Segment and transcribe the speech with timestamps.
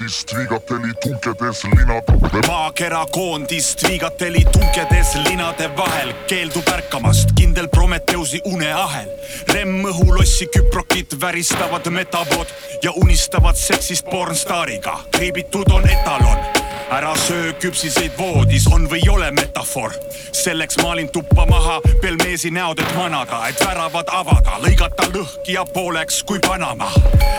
[0.00, 9.10] koondist viigateli tunkedes linade maakera koondist viigateli tunkedes linade vahel keeldub ärkamast kindel Prometheusi uneahel.
[9.48, 12.48] Remm õhulossi küprokit väristavad metabood
[12.82, 15.00] ja unistavad seksist pornstaariga.
[15.10, 16.59] kriibitud on etalon
[16.90, 19.92] ära söö küpsiseid voodis, on või ei ole metafoor.
[20.32, 26.22] selleks maalin tuppa maha pelmeesi näod, et manada, et väravad avada, lõigata lõhki ja pooleks
[26.22, 26.90] kui Panama.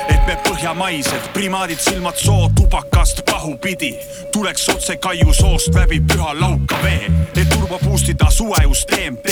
[0.10, 4.00] et me põhjamaised primaadid, silmad soo tubakast pahupidi,
[4.32, 7.12] tuleks otse Kaiu soost läbi püha lauka vee,
[7.42, 9.30] et turbo boost ida suve just DMT.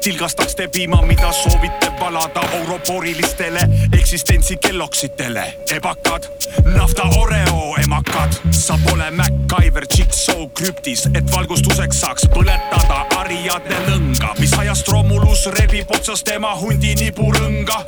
[0.00, 3.60] tilgastaks te piima, mida soovite valada euroborilistele
[3.98, 6.28] eksistentsi kelloksitele, ebakad,
[6.74, 14.34] nafta Oreo emakad, sa pole Mac MacGyver Jigsaw krüptis, et valgustuseks saaks põletada Ariadne lõnga,
[14.40, 17.80] mis ajast Romulus rebib otsast tema hundi niburõnga.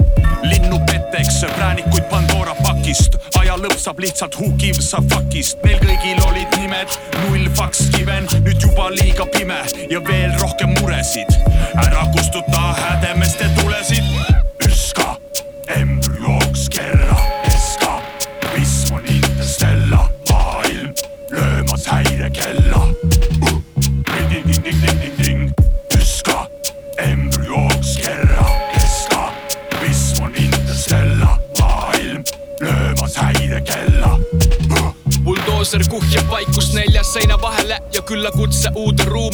[0.42, 2.54] linnu peteks, präänikuid Pandora
[2.90, 5.60] pakist, aja lõpp saab lihtsalt who gives a fuck'ist.
[5.62, 9.60] Neil kõigil olid nimed null faks given, nüüd juba liiga pime
[9.90, 11.30] ja veel rohkem muresid.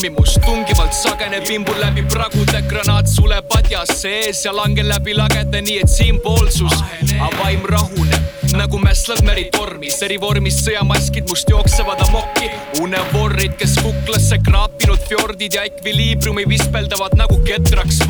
[0.04, 5.78] Must tungivalt sageneb imbul läbi pragude granaat suleb padjas sees ja langeb läbi lagede, nii
[5.82, 6.76] et siinpoolsus,
[7.16, 12.48] aga vaim rahuneb nagu mässlad meritormis, erivormis sõjamaskid must jooksevad amokki.
[12.80, 18.02] unevorrid, kes kuklasse kraapinud fjordid ja ekviliibriumi vispeldavad nagu ketraks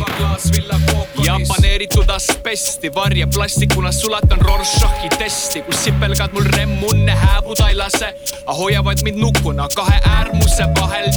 [0.00, 1.26] vokki.
[1.26, 8.14] ja paneeritud asbesti varja plastikuna sulatan Rorschach'i testi, kus sipelgad mul remmunne hääbuda ei lase,
[8.46, 11.10] hoiavad mind nukuna kahe äärmuse vahel.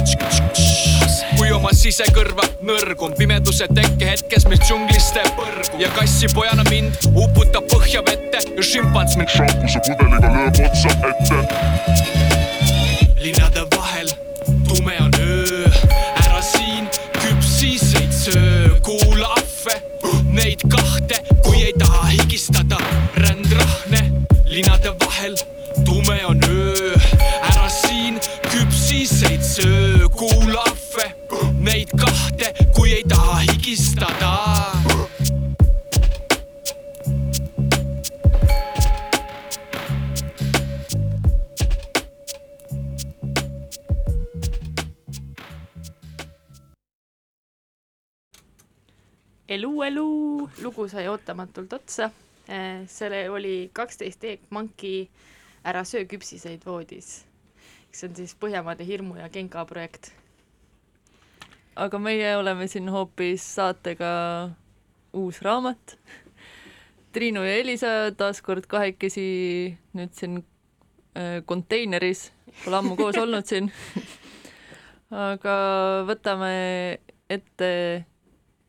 [1.36, 8.44] kui oma sisekõrva nõrgun pimeduse tekkehetkes, mis džunglis teeb põrgu ja kassipojana mind uputab põhjavette
[8.56, 12.25] ja šimpans mind šampuse pudeliga lööb otsa ette.
[20.36, 22.78] Neid kahte, kui ei taha higistada,
[23.16, 24.02] rändrahne
[24.44, 25.36] linnade vahel
[25.84, 26.92] tume on öö,
[27.42, 28.20] ära siin
[28.50, 31.10] küpsiseid söö, kuula ahve,
[31.60, 34.75] neid kahte, kui ei taha higistada
[49.48, 50.08] elu, elu,
[50.62, 52.10] lugu sai ootamatult otsa.
[52.48, 55.08] Eh, selle oli kaksteist eekmanki
[55.66, 57.24] Ära söö küpsiseid voodis.
[57.96, 60.12] see on siis Põhjamaade hirmu ja Genka projekt.
[61.76, 64.50] aga meie oleme siin hoopis saatega
[65.12, 65.98] Uus raamat.
[67.12, 70.44] Triinu ja Elisa taas kord kahekesi nüüd siin
[71.16, 72.30] äh, konteineris,
[72.64, 73.72] pole ammu koos olnud siin
[75.30, 75.56] aga
[76.06, 76.52] võtame
[77.30, 78.04] ette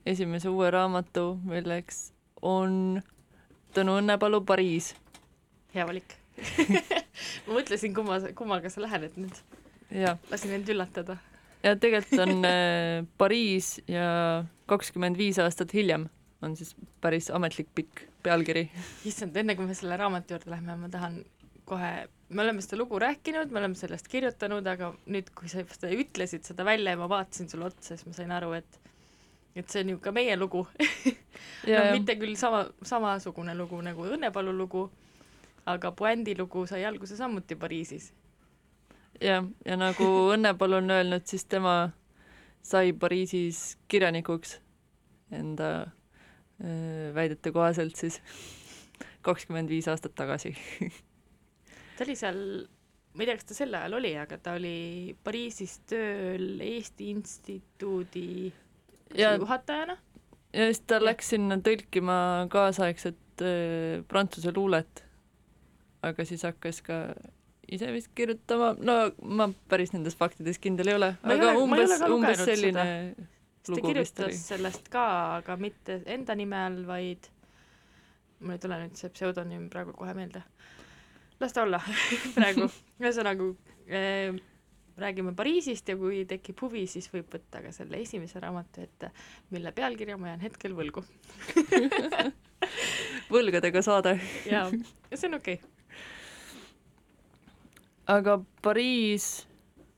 [0.08, 3.02] esimese uue raamatu, milleks on
[3.76, 4.94] Tõnu Õnnepalu Pariis.
[5.76, 6.16] hea valik
[7.48, 9.40] ma mõtlesin, kumma, kummaga sa lähened nüüd.
[10.32, 11.18] lasin end üllatada.
[11.64, 16.08] ja tegelikult on äh, Pariis ja kakskümmend viis aastat hiljem
[16.42, 18.68] on siis päris ametlik pikk pealkiri.
[19.06, 21.22] issand, enne kui me selle raamatu juurde lähme, ma tahan
[21.68, 21.92] kohe,
[22.30, 26.48] me oleme seda lugu rääkinud, me oleme sellest kirjutanud, aga nüüd, kui sa seda ütlesid
[26.48, 28.80] seda välja ja ma vaatasin sulle otsa, siis ma sain aru, et
[29.62, 30.66] et see on ju ka meie lugu.
[31.68, 34.86] No mitte küll sama, samasugune lugu nagu Õnnepalu lugu,
[35.68, 38.12] aga Puändi lugu sai alguse samuti Pariisis.
[39.22, 41.92] jah, ja nagu Õnnepalu on öelnud, siis tema
[42.64, 44.58] sai Pariisis kirjanikuks
[45.32, 45.70] enda
[46.64, 48.22] öö, väidete kohaselt siis
[49.28, 50.56] kakskümmend viis aastat tagasi.
[51.98, 52.40] Ta oli seal,
[53.14, 58.54] ma ei tea, kas ta sel ajal oli, aga ta oli Pariisis tööl Eesti Instituudi
[59.16, 59.98] juhatajana.
[60.54, 61.06] ja siis ta ja.
[61.06, 62.20] läks sinna tõlkima
[62.54, 65.04] kaasaegset äh, prantsuse luulet.
[66.02, 67.02] aga siis hakkas ka
[67.68, 72.44] ise vist kirjutama, no ma päris nendes faktides kindel ei ole, aga ole, umbes, umbes
[72.48, 73.28] selline seda.
[73.74, 74.38] lugu vist oli.
[74.40, 75.08] sellest ka,
[75.42, 77.28] aga mitte enda nime all, vaid
[78.40, 80.44] mul ei tule nüüd see pseudonüüm praegu kohe meelde.
[81.42, 81.82] las ta olla
[82.38, 82.70] praegu,
[83.04, 83.52] ühesõnaga
[84.98, 89.12] räägime Pariisist ja kui tekib huvi, siis võib võtta ka selle esimese raamatu ette,
[89.54, 91.04] mille pealkirja ma jään hetkel võlgu
[93.34, 94.18] võlgadega saade.
[94.50, 94.70] jaa,
[95.14, 96.02] see on okei okay.
[98.18, 99.48] aga Pariis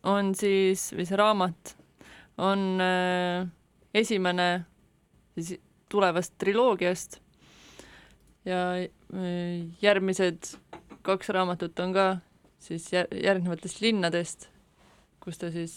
[0.08, 1.76] on siis, või see raamat
[2.40, 3.48] on äh,
[3.94, 4.50] esimene
[5.40, 5.60] siis
[5.90, 7.20] tulevast triloogiast
[8.48, 10.54] ja äh, järgmised
[11.02, 12.08] kaks raamatut on ka
[12.60, 14.50] siis järgnevatest linnadest,
[15.30, 15.74] kus ta siis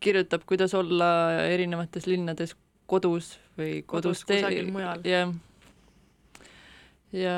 [0.00, 1.10] kirjutab, kuidas olla
[1.48, 2.52] erinevates linnades
[2.90, 5.04] kodus või kodus, kodus kusagil mujal.
[5.08, 5.32] jah.
[7.16, 7.36] ja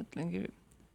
[0.00, 0.46] mõtlengi,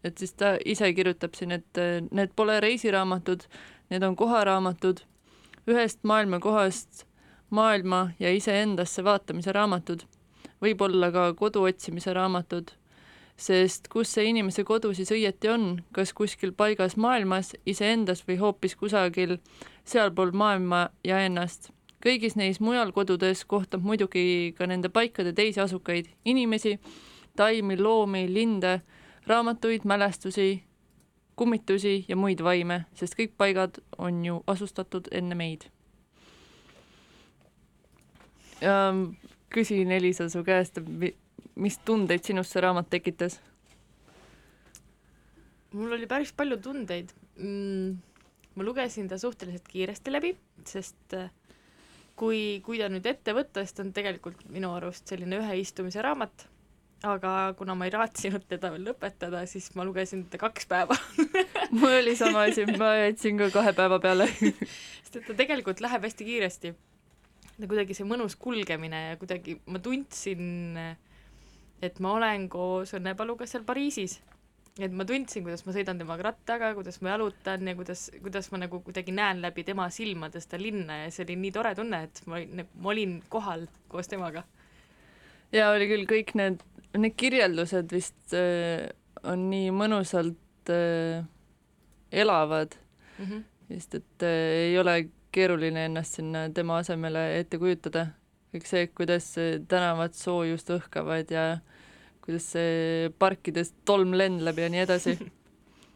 [0.04, 1.82] et siis ta ise kirjutab siin, et
[2.12, 3.48] need pole reisiraamatud,
[3.94, 5.04] need on koharaamatud,
[5.70, 7.06] ühest maailmakohast
[7.52, 10.04] maailma ja iseendasse vaatamise raamatud,
[10.64, 12.72] võib-olla ka kodu otsimise raamatud,
[13.38, 18.76] sest kus see inimese kodu siis õieti on, kas kuskil paigas maailmas, iseendas või hoopis
[18.76, 19.38] kusagil
[19.84, 21.72] sealpool maailma ja ennast.
[22.02, 26.80] kõigis neis mujal kodudes kohtab muidugi ka nende paikade teisi asukaid, inimesi,
[27.36, 28.82] taimi, loomi, linde,
[29.28, 30.64] raamatuid, mälestusi,
[31.36, 35.68] kummitusi ja muid vaime, sest kõik paigad on ju asustatud enne meid.
[38.62, 38.94] Ja
[39.50, 40.78] küsin, Elisa, su käest,
[41.56, 43.40] mis tundeid sinus see raamat tekitas?
[45.72, 47.92] mul oli päris palju tundeid mm,.
[48.56, 50.34] ma lugesin ta suhteliselt kiiresti läbi,
[50.68, 51.30] sest äh,
[52.20, 56.04] kui, kui ta nüüd ette võtta, siis ta on tegelikult minu arust selline ühe istumise
[56.04, 56.46] raamat,
[57.08, 60.98] aga kuna ma ei raatsinud teda veel lõpetada, siis ma lugesin teda kaks päeva
[61.80, 64.28] mul oli sama asi, ma jätsin ka kahe päeva peale
[65.04, 66.76] sest et ta tegelikult läheb hästi kiiresti
[67.62, 70.78] kuidagi see mõnus kulgemine ja kuidagi ma tundsin,
[71.82, 74.20] et ma olen koos Õnne Paluga seal Pariisis.
[74.80, 78.62] et ma tundsin, kuidas ma sõidan temaga rattaga, kuidas ma jalutan ja kuidas, kuidas ma
[78.62, 82.22] nagu kuidagi näen läbi tema silmade seda linna ja see oli nii tore tunne, et
[82.32, 84.46] ma, nagu, ma olin kohal koos temaga.
[85.52, 86.64] ja oli küll kõik need,
[86.98, 88.88] need kirjeldused vist äh,
[89.28, 91.26] on nii mõnusalt äh,
[92.12, 92.78] elavad
[93.18, 93.44] mm, -hmm.
[93.74, 98.08] sest et äh, ei ole keeruline ennast sinna tema asemele ette kujutada.
[98.52, 99.36] kõik see, kuidas
[99.68, 101.44] tänavad soojust õhkavad ja
[102.22, 105.16] kuidas see parkides tolm lendleb ja nii edasi.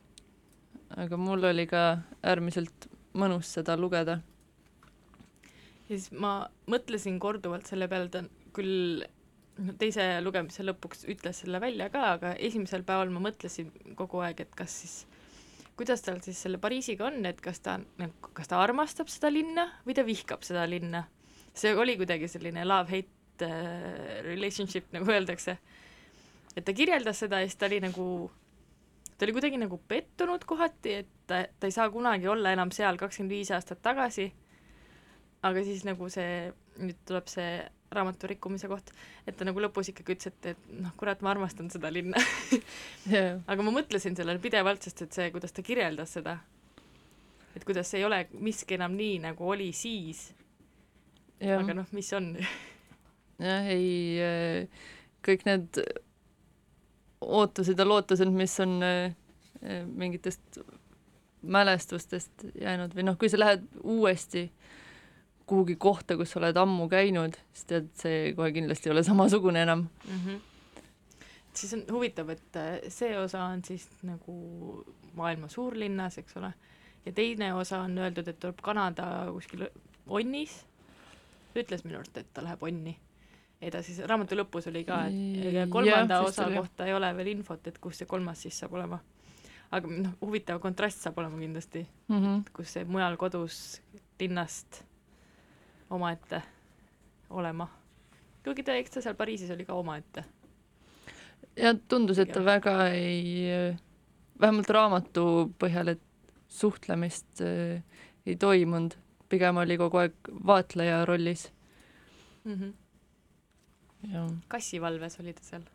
[1.01, 1.83] aga mul oli ka
[2.24, 4.19] äärmiselt mõnus seda lugeda.
[5.88, 6.38] ja siis ma
[6.72, 8.24] mõtlesin korduvalt selle peale, ta
[8.56, 9.04] küll
[9.80, 14.56] teise lugemise lõpuks ütles selle välja ka, aga esimesel päeval ma mõtlesin kogu aeg, et
[14.56, 14.95] kas siis
[15.75, 17.77] kuidas tal siis selle Pariisiga on, et kas ta,
[18.36, 21.06] kas ta armastab seda linna või ta vihkab seda linna?
[21.56, 25.54] see oli kuidagi selline love-hate uh, relationship, nagu öeldakse.
[26.56, 28.08] Et ta kirjeldas seda ja siis ta oli nagu,
[29.18, 33.00] ta oli kuidagi nagu pettunud kohati, et ta, ta ei saa kunagi olla enam seal
[33.01, 34.29] kakskümmend viis aastat tagasi,
[35.46, 36.51] aga siis nagu see,
[36.82, 37.50] nüüd tuleb see
[37.96, 38.89] raamatu rikkumise koht,
[39.27, 42.20] et ta nagu lõpus ikkagi ütles, et, et noh, kurat, ma armastan seda linna
[43.12, 43.39] yeah.
[43.48, 46.39] aga ma mõtlesin sellele pidevalt, sest et see, kuidas ta kirjeldas seda,
[47.56, 50.27] et kuidas ei ole miski enam nii, nagu oli siis.
[51.39, 54.65] aga noh, mis on jah, ei,
[55.25, 55.84] kõik need
[57.25, 59.15] ootused ja lootused, mis on äh,
[59.86, 60.60] mingitest
[61.46, 64.48] mälestustest jäänud või noh, kui sa lähed uuesti
[65.46, 69.62] kuhugi kohta, kus sa oled ammu käinud, siis tead, see kohe kindlasti ei ole samasugune
[69.62, 70.22] enam mm.
[70.25, 70.39] -hmm.
[71.53, 76.53] siis on huvitav, et äh, see osa on siis nagu maailma suurlinnas, eks ole,
[77.05, 79.67] ja teine osa on öeldud, et tuleb Kanada kuskil
[80.08, 80.65] Onnis,
[81.55, 82.98] ütles minu arust, et ta läheb Onni.
[83.62, 86.57] Edasi, raamatu lõpus oli ka, et kolmanda ja, osa oli.
[86.59, 89.00] kohta ei ole veel infot, et kus see kolmas siis saab olema.
[89.71, 92.43] aga noh, huvitav kontrast saab olema kindlasti mm, -hmm.
[92.53, 93.81] kus see mujal kodus
[94.19, 94.83] linnast
[95.89, 96.41] omaette
[97.29, 97.67] olema.
[98.43, 100.24] kuigi ta, eks ta seal Pariisis oli ka omaette.
[101.57, 103.50] ja tundus, et ta väga ei,
[104.39, 106.01] vähemalt raamatu põhjal, et
[106.47, 107.83] suhtlemist äh,
[108.25, 108.95] ei toimunud,
[109.29, 110.13] pigem oli kogu aeg
[110.45, 111.51] vaatleja rollis
[112.43, 112.53] mm.
[112.53, 112.74] -hmm.
[114.47, 115.65] Kassivalves oli ta seal?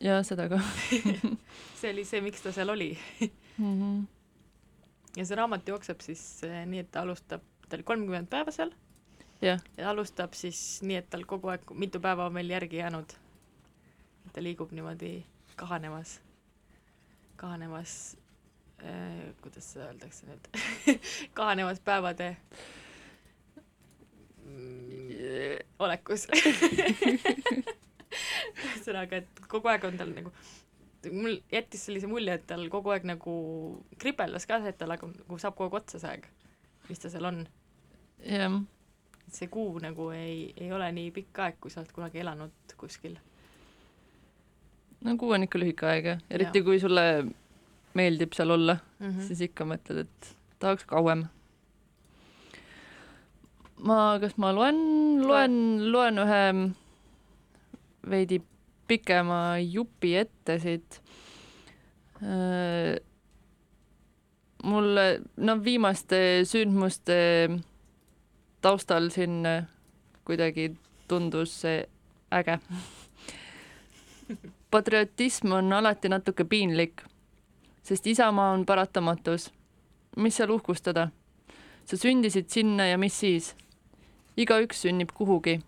[0.00, 0.60] jaa, seda ka
[1.78, 3.30] see oli see, miks ta seal oli mm.
[3.58, 4.04] -hmm.
[5.16, 8.70] ja see raamat jookseb siis äh, nii, et ta alustab, ta oli kolmkümmend päeva seal
[9.42, 9.60] yeah..
[9.76, 13.12] ja alustab siis nii, et tal kogu aeg mitu päeva on veel järgi jäänud.
[14.32, 15.24] ta liigub niimoodi
[15.56, 16.20] kahanemas,
[17.36, 18.16] kahanemas
[18.84, 20.50] äh,, kuidas seda öeldakse nüüd
[21.38, 22.36] kahanemas päevade
[24.44, 24.97] mm,
[25.78, 26.26] olekus
[28.64, 30.32] ühesõnaga, et kogu aeg on tal nagu
[31.12, 33.34] mul jättis sellise mulje, et tal kogu aeg nagu
[34.00, 36.26] kripeldas ka see, et tal nagu, nagu saab kogu aeg otsa see aeg,
[36.88, 37.38] mis ta seal on.
[38.24, 38.58] jah.
[39.28, 43.18] see kuu nagu ei, ei ole nii pikk aeg, kui sa oled kunagi elanud kuskil.
[45.04, 46.66] no kuu on ikka lühike aeg jah, eriti ja.
[46.66, 47.04] kui sulle
[47.98, 49.26] meeldib seal olla mm, -hmm.
[49.26, 51.26] siis ikka mõtled, et tahaks kauem.
[53.84, 54.78] Ma, kas ma loen,
[55.26, 55.54] loen,
[55.92, 56.42] loen ühe
[58.08, 58.40] veidi
[58.88, 61.00] pikema jupi ette siit.
[62.22, 62.96] Äh,
[64.64, 65.06] mulle,
[65.36, 67.18] no viimaste sündmuste
[68.64, 69.42] taustal siin
[70.26, 70.72] kuidagi
[71.08, 71.84] tundus see
[72.34, 72.58] äge.
[74.70, 77.02] patriotism on alati natuke piinlik,
[77.82, 79.52] sest isamaa on paratamatus.
[80.16, 81.08] mis seal uhkustada?
[81.88, 83.54] sa sündisid sinna ja mis siis?
[84.38, 85.58] Igaüks sünnib kuhugi,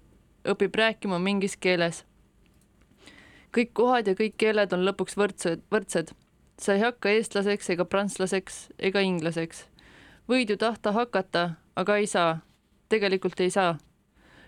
[0.46, 2.04] õpib rääkima mingis keeles
[3.54, 6.14] kõik kohad ja kõik keeled on lõpuks võrdsed, võrdsed.
[6.60, 9.66] sa ei hakka eestlaseks ega prantslaseks ega inglaseks.
[10.28, 12.40] võid ju tahta hakata, aga ei saa.
[12.88, 13.78] tegelikult ei saa.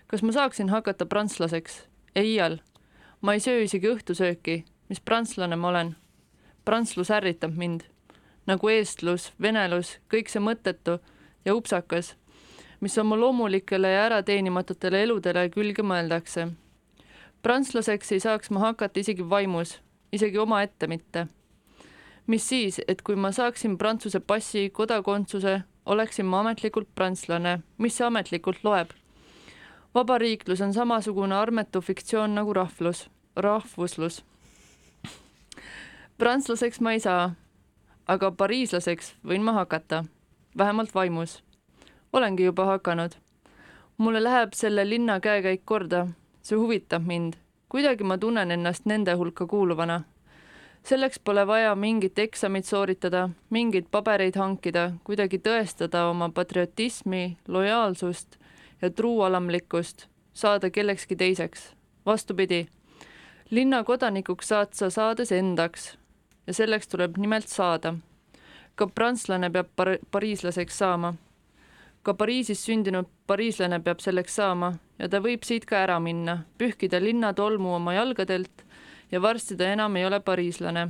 [0.07, 1.83] kas ma saaksin hakata prantslaseks?
[2.15, 2.59] ei iial.
[3.21, 4.63] ma ei söö isegi õhtusööki.
[4.89, 5.95] mis prantslane ma olen?
[6.65, 7.83] prantslus ärritab mind.
[8.47, 10.99] nagu eestlus, venelus, kõik see mõttetu
[11.45, 12.15] ja upsakas,
[12.83, 16.49] mis oma loomulikele ja ärateenimatutele eludele külge mõeldakse
[17.43, 19.79] prantslaseks ei saaks ma hakata isegi vaimus,
[20.11, 21.27] isegi omaette mitte.
[22.27, 28.07] mis siis, et kui ma saaksin Prantsuse passi, kodakondsuse, oleksin ma ametlikult prantslane, mis see
[28.07, 28.93] ametlikult loeb?
[29.95, 34.23] vabariiklus on samasugune armetu fiktsioon nagu rahvlus, rahvuslus.
[36.17, 37.35] prantslaseks ma ei saa,
[38.07, 40.05] aga pariislaseks võin ma hakata,
[40.57, 41.43] vähemalt vaimus.
[42.13, 43.11] Olengi juba hakanud.
[43.97, 46.07] mulle läheb selle linna käekäik korda
[46.41, 47.33] see huvitab mind,
[47.69, 50.01] kuidagi ma tunnen ennast nende hulka kuuluvana.
[50.83, 58.37] selleks pole vaja mingit eksamit sooritada, mingeid pabereid hankida, kuidagi tõestada oma patriotismi, lojaalsust
[58.81, 61.73] ja truualamlikkust, saada kellekski teiseks.
[62.05, 62.67] vastupidi,
[63.49, 65.97] linna kodanikuks saad sa saades endaks
[66.47, 67.95] ja selleks tuleb nimelt saada.
[68.75, 71.13] ka prantslane peab par-, pariislaseks saama
[72.03, 76.99] ka Pariisis sündinud pariislane peab selleks saama ja ta võib siit ka ära minna, pühkida
[76.99, 78.65] linna tolmu oma jalgadelt
[79.11, 80.89] ja varsti ta enam ei ole pariislane.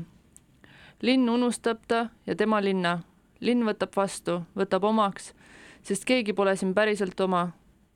[1.01, 2.99] linn unustab ta ja tema linna.
[3.39, 5.33] linn võtab vastu, võtab omaks,
[5.83, 7.51] sest keegi pole siin päriselt oma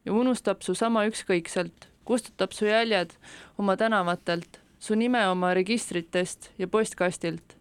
[0.06, 3.14] ja unustab su sama ükskõikselt, kustutab su jäljed
[3.58, 7.58] oma tänavatelt, su nime oma registritest ja postkastilt.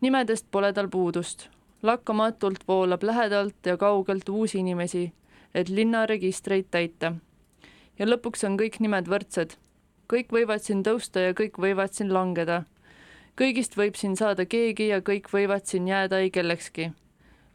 [0.00, 1.53] nimedest pole tal puudust
[1.84, 5.12] lakkamatult voolab lähedalt ja kaugelt uusi inimesi,
[5.54, 7.12] et linnaregistreid täita.
[7.98, 9.50] ja lõpuks on kõik nimed võrdsed.
[10.12, 12.62] kõik võivad siin tõusta ja kõik võivad siin langeda.
[13.40, 16.92] kõigist võib siin saada keegi ja kõik võivad siin jääda ei kellekski.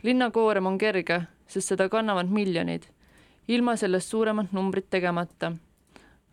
[0.03, 2.85] linnakoorem on kerge, sest seda kannavad miljonid,
[3.47, 5.53] ilma sellest suuremat numbrit tegemata.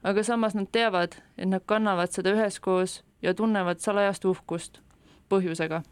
[0.02, 4.80] aga samas nad teavad, et nad kannavad seda üheskoos ja tunnevad salajast uhkust
[5.28, 5.82] põhjusega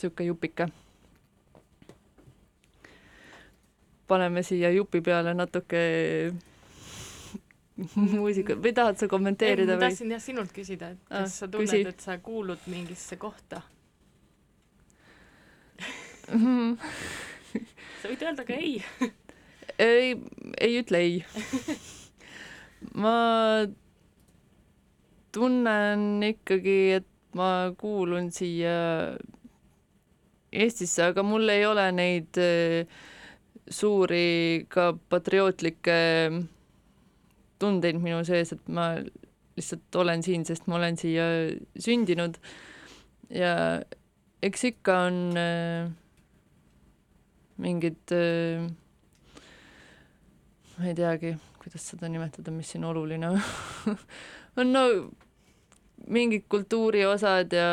[0.00, 0.68] sihuke jupike.
[4.06, 5.80] paneme siia jupi peale natuke
[7.76, 11.48] muusikat või tahad sa kommenteerida ei, ma tahtsin jah sinult küsida, et kas ah, sa
[11.50, 13.62] tunned, et sa kuulud mingisse kohta?
[18.00, 18.78] Sa võid öelda ka ei.
[19.78, 20.16] Ei,
[20.62, 21.20] ei ütle ei.
[23.02, 23.12] Ma
[25.36, 28.74] tunnen ikkagi, et ma kuulun siia
[30.56, 32.88] Eestisse, aga mul ei ole neid äh,
[33.68, 35.98] suuri ka patriootlikke
[37.60, 38.94] tundeid minu sees, et ma
[39.56, 41.26] lihtsalt olen siin, sest ma olen siia
[41.80, 42.36] sündinud.
[43.32, 43.52] Ja
[44.44, 45.88] eks ikka on äh,
[47.62, 48.66] mingid äh,
[50.76, 54.84] ma ei teagi, kuidas seda nimetada, mis siin oluline on no
[56.06, 57.68] mingid kultuuriosad ja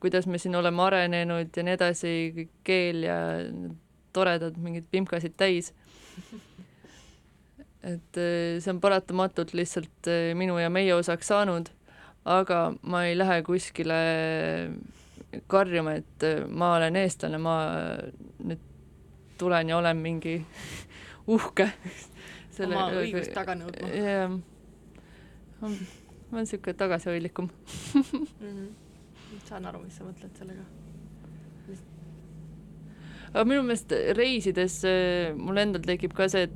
[0.00, 3.18] kuidas me siin oleme arenenud ja nii edasi, keel ja
[4.12, 5.72] toredad mingid vimkasid täis.
[7.86, 11.68] et eh, see on paratamatult lihtsalt eh, minu ja meie osaks saanud,
[12.24, 13.98] aga ma ei lähe kuskile
[15.46, 17.56] karjuma, et eh, ma olen eestlane, ma
[18.42, 18.64] nüüd
[19.38, 20.40] tulen ja olen mingi
[21.36, 21.68] uhke.
[22.64, 23.92] oma õigust taga nõudma.
[23.94, 24.34] jah
[26.30, 27.48] ma olen niisugune tagasihoidlikum
[27.94, 28.02] mm.
[28.40, 28.68] -hmm.
[29.48, 30.64] saan aru, mis sa mõtled sellega.
[33.32, 36.48] aga minu meelest reisides äh, mul endal tekib ka see,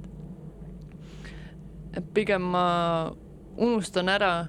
[1.92, 2.66] et pigem ma
[3.56, 4.46] unustan ära,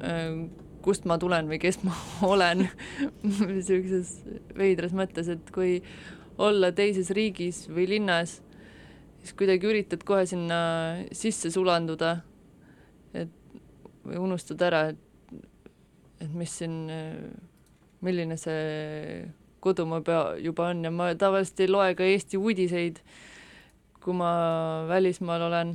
[0.00, 0.48] äh,
[0.82, 1.94] kust ma tulen või kes ma
[2.32, 2.68] olen
[3.22, 4.18] niisuguses
[4.56, 5.82] veidras mõttes, et kui
[6.38, 8.42] olla teises riigis või linnas,
[9.22, 10.58] siis kuidagi üritad kohe sinna
[11.12, 12.18] sisse sulanduda,
[14.04, 15.40] või unustad ära, et,
[16.20, 16.76] et mis siin,
[18.04, 19.24] milline see
[19.64, 20.84] kodumaa pea juba on.
[20.84, 23.00] Ja ma tavaliselt ei loe ka Eesti uudiseid,
[24.04, 24.30] kui ma
[24.90, 25.74] välismaal olen.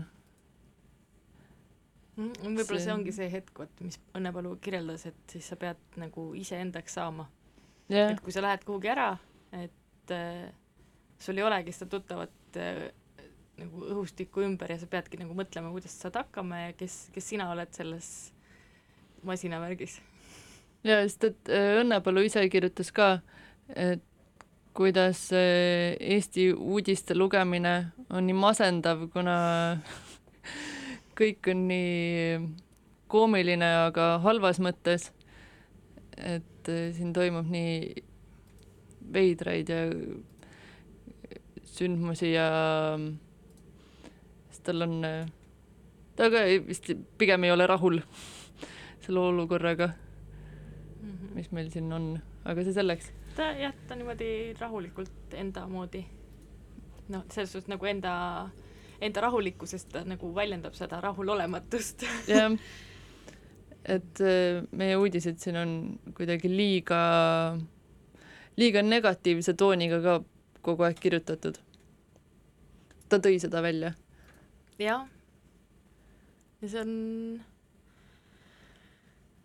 [2.19, 5.99] Mm, võib-olla see ongi see hetk, vot mis Õnne Palu kirjeldas, et siis sa pead
[6.01, 7.29] nagu iseendaks saama.
[7.89, 8.11] Yeah..
[8.11, 9.15] et kui sa lähed kuhugi ära,
[9.57, 10.51] et äh,
[11.17, 12.83] sul ei olegi seda tuttavat äh,
[13.59, 17.31] nagu õhustikku ümber ja sa peadki nagu mõtlema, kuidas sa saad hakkama ja kes, kes
[17.33, 18.09] sina oled selles
[19.27, 19.99] masinavärgis.
[20.83, 23.09] ja sest, et äh, Õnne Palu ise kirjutas ka,
[23.75, 24.03] et
[24.77, 29.37] kuidas äh, Eesti uudiste lugemine on nii masendav, kuna
[31.19, 32.39] kõik on nii
[33.09, 35.11] koomiline, aga halvas mõttes.
[36.17, 38.03] et äh, siin toimub nii
[39.13, 39.83] veidraid ja
[41.79, 42.47] sündmusi ja
[44.69, 45.25] tal on, äh,
[46.15, 47.99] ta ka vist pigem ei ole rahul
[49.03, 51.35] selle olukorraga -hmm.
[51.35, 52.07] mis meil siin on,
[52.45, 53.11] aga see selleks.
[53.35, 56.05] ta jah, ta niimoodi rahulikult enda moodi,
[57.09, 58.13] noh, selles suhtes nagu enda
[59.01, 62.03] enda rahulikkusest ta nagu väljendab seda rahulolematust.
[62.31, 62.55] jah,
[63.85, 65.71] et äh, meie uudised siin on
[66.17, 66.99] kuidagi liiga,
[68.59, 70.19] liiga negatiivse tooniga ka
[70.65, 71.57] kogu aeg kirjutatud.
[73.09, 73.93] ta tõi seda välja.
[74.87, 75.05] Jah.
[76.61, 76.93] ja see on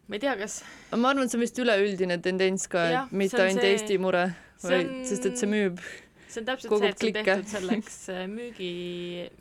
[0.09, 0.62] ma ei tea, kas
[0.94, 3.77] ma arvan, et see on vist üleüldine tendents ka, et mitte ainult see...
[3.77, 4.27] Eesti mure,
[4.64, 5.05] vaid on...
[5.11, 5.83] sest et see müüb
[6.35, 8.70] see on täpselt see, et see on tehtud selleks äh, müügi,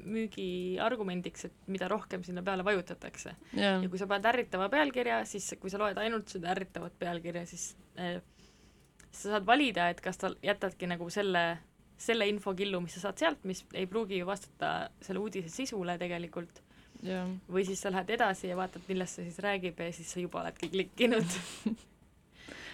[0.06, 3.36] müügiargumendiks, et mida rohkem sinna peale vajutatakse.
[3.58, 7.72] Ja kui sa paned ärritava pealkirja, siis kui sa loed ainult seda ärritavat pealkirja, siis
[7.98, 8.20] äh,
[9.10, 11.44] sa saad valida, et kas sa jätadki nagu selle,
[12.10, 16.62] selle infokillu, mis sa saad sealt, mis ei pruugi ju vastata selle uudise sisule tegelikult
[17.04, 20.24] yeah., või siis sa lähed edasi ja vaatad, millest see siis räägib ja siis sa
[20.24, 21.36] juba oledki klikkinud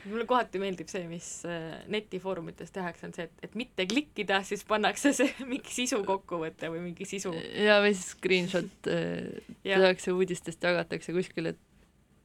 [0.07, 4.63] mulle kohati meeldib see, mis äh, netifoorumites tehakse, on see, et, et mitte klikkida, siis
[4.67, 7.33] pannakse see mingi sisu kokkuvõte või mingi sisu.
[7.57, 11.65] ja või siis screenshot äh, tehakse uudistest, jagatakse kuskile, et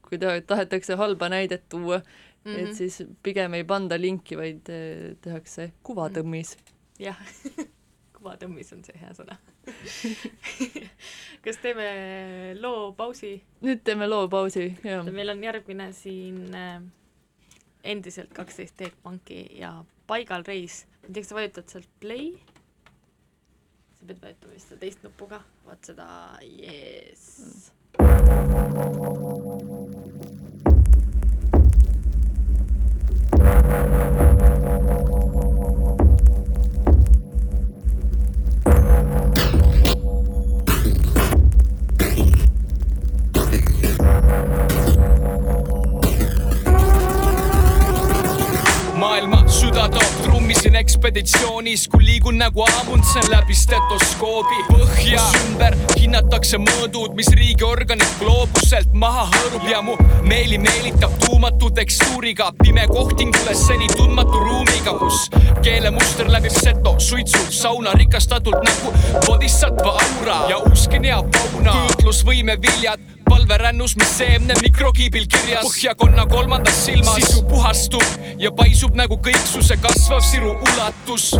[0.04, 2.04] kui ta, tahetakse halba näidet tuua mm,
[2.44, 2.58] -hmm.
[2.58, 2.76] et mhm.
[2.78, 6.56] siis pigem ei panda linki, vaid äh, tehakse kuvatõmmis.
[7.00, 7.18] Jah
[8.16, 9.36] kuvatõmmis on see hea sõna
[11.44, 11.86] kas teeme
[12.60, 13.36] loo pausi?
[13.64, 15.04] nüüd teeme loo pausi, jah.
[15.10, 16.80] meil on järgmine siin äh,
[17.84, 19.76] endiselt kaksteist Teekpanki ja
[20.06, 20.84] paigal reis.
[21.02, 22.32] ma ei tea, kas sa vajutad sealt play?
[23.98, 26.08] sa pead vajutama vist seda teist nuppu ka, vaat seda,
[26.48, 30.13] jess mm..
[51.14, 54.64] Käisin ekspeditsioonis, kui liigun nagu Amundsen läbi stetoskoobi.
[54.68, 62.52] põhjas ümber hinnatakse mõõdud, mis riigiorganid gloobuselt maha hõõrub ja mu meeli meelitab tuumatu tekstuuriga
[62.62, 65.30] pime kohtingule seni tundmatu ruumiga, kus
[65.62, 68.92] keelemuster läbib seto suitsu sauna rikastatult nagu
[69.26, 71.72] bodhisattva aura ja uskin ja fauna.
[71.72, 75.64] küütlusvõime viljad palverännus, mis seemne mikrokiibil kirjas.
[75.64, 78.04] põhjakonna kolmandas silmas sisu puhastub
[78.38, 81.32] ja paisub nagu kõiksuse kasvav siru ulatus.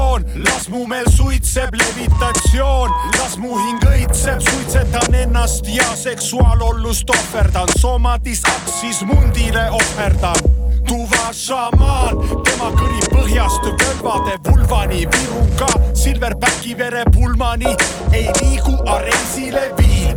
[0.00, 7.68] Trepanatsioon, las mu meel suitseb levitatsioon, las mu hing õitseb, suitsetan ennast ja seksuaalollust ohverdan,
[7.78, 10.40] somatis aksis mundile ohverdan.
[10.88, 17.76] Tuva šamaan, tema kõri põhjast kõlvade vulvani, viruga silverpäki verepulmani,
[18.12, 20.16] ei liigu areisile viin,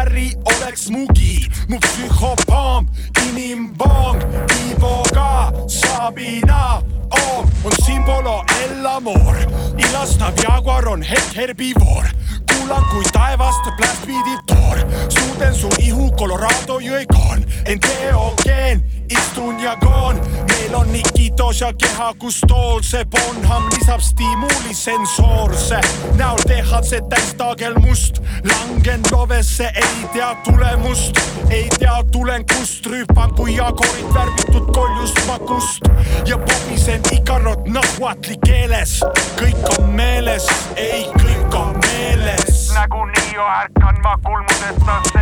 [0.00, 2.88] Bruce Barry oleks mu giid, mu psühhopaam,
[3.28, 4.22] inimvang,
[4.70, 9.36] Ivoga, Sabina O on simbolo el amor,
[9.76, 12.08] ilastav jaguar on hetk herbivoor
[12.70, 14.78] kuulan, kui taevast plästpidib toor,
[15.08, 21.72] suuden su ihu Colorado jõe kaan, ent teokeen istun ja koon, meil on Nikitos ja
[21.74, 25.80] keha, kus tool see Bonham lisab stiimuli sensoorse
[26.14, 26.38] näol.
[26.46, 31.18] DHZ täis taagel must, langen lovesse, ei tea tulemust,
[31.50, 35.90] ei tea tulen kust, rüüpan kui jagorid värvitud koljust makust
[36.26, 39.00] ja pobisen ikarot nahvatli keeles,
[39.40, 41.39] kõik on meeles, ei, kõik.
[42.90, 45.19] Nagunii ju ärkan ma kulmudeta seeles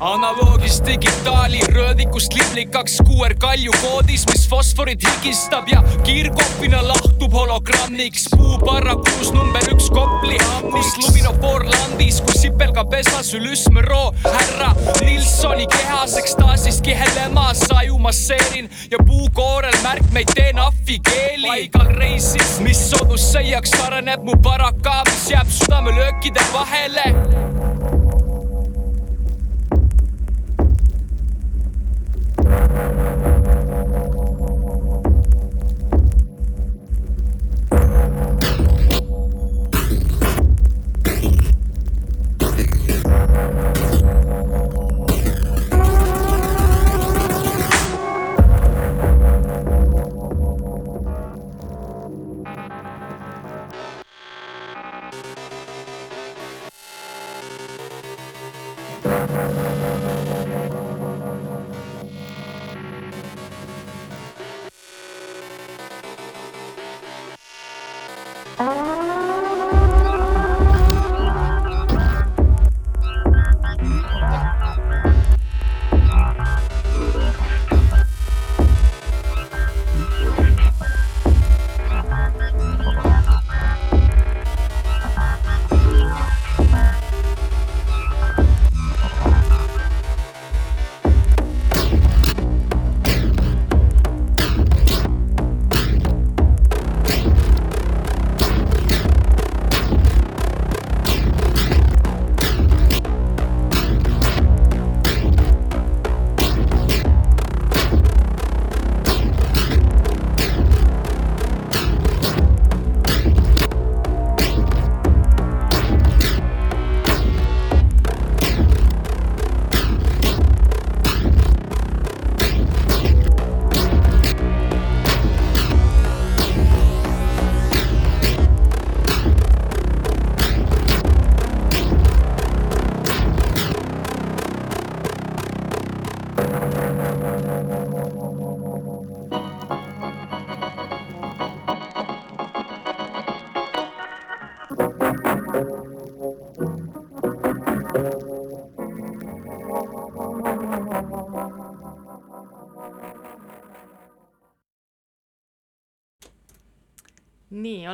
[0.00, 8.28] analoogist digitaali röövikust liblikaks QR kalju koodis, mis fosforit higistab ja kiirkopina lahtub hologrammiks.
[8.36, 16.80] puuparrakuus number üks Kopli hammis, luminofoor landis, kui sipelgapesa sülüsm roo härra Nilssoni kehas ekstaasis
[16.80, 21.46] kihelemas, aju masseerin ja puukoorel märkmeid teen ahvikeeli.
[21.46, 27.14] paigal reisis, mis soodussäiaks areneb mu baraka, mis jääb südamelöökide vahele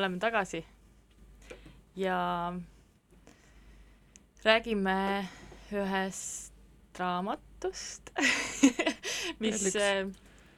[0.07, 0.65] oleme tagasi.
[1.97, 2.55] ja
[4.45, 5.27] räägime
[5.73, 6.53] ühest
[6.99, 8.13] raamatust
[9.43, 10.07] mis äh,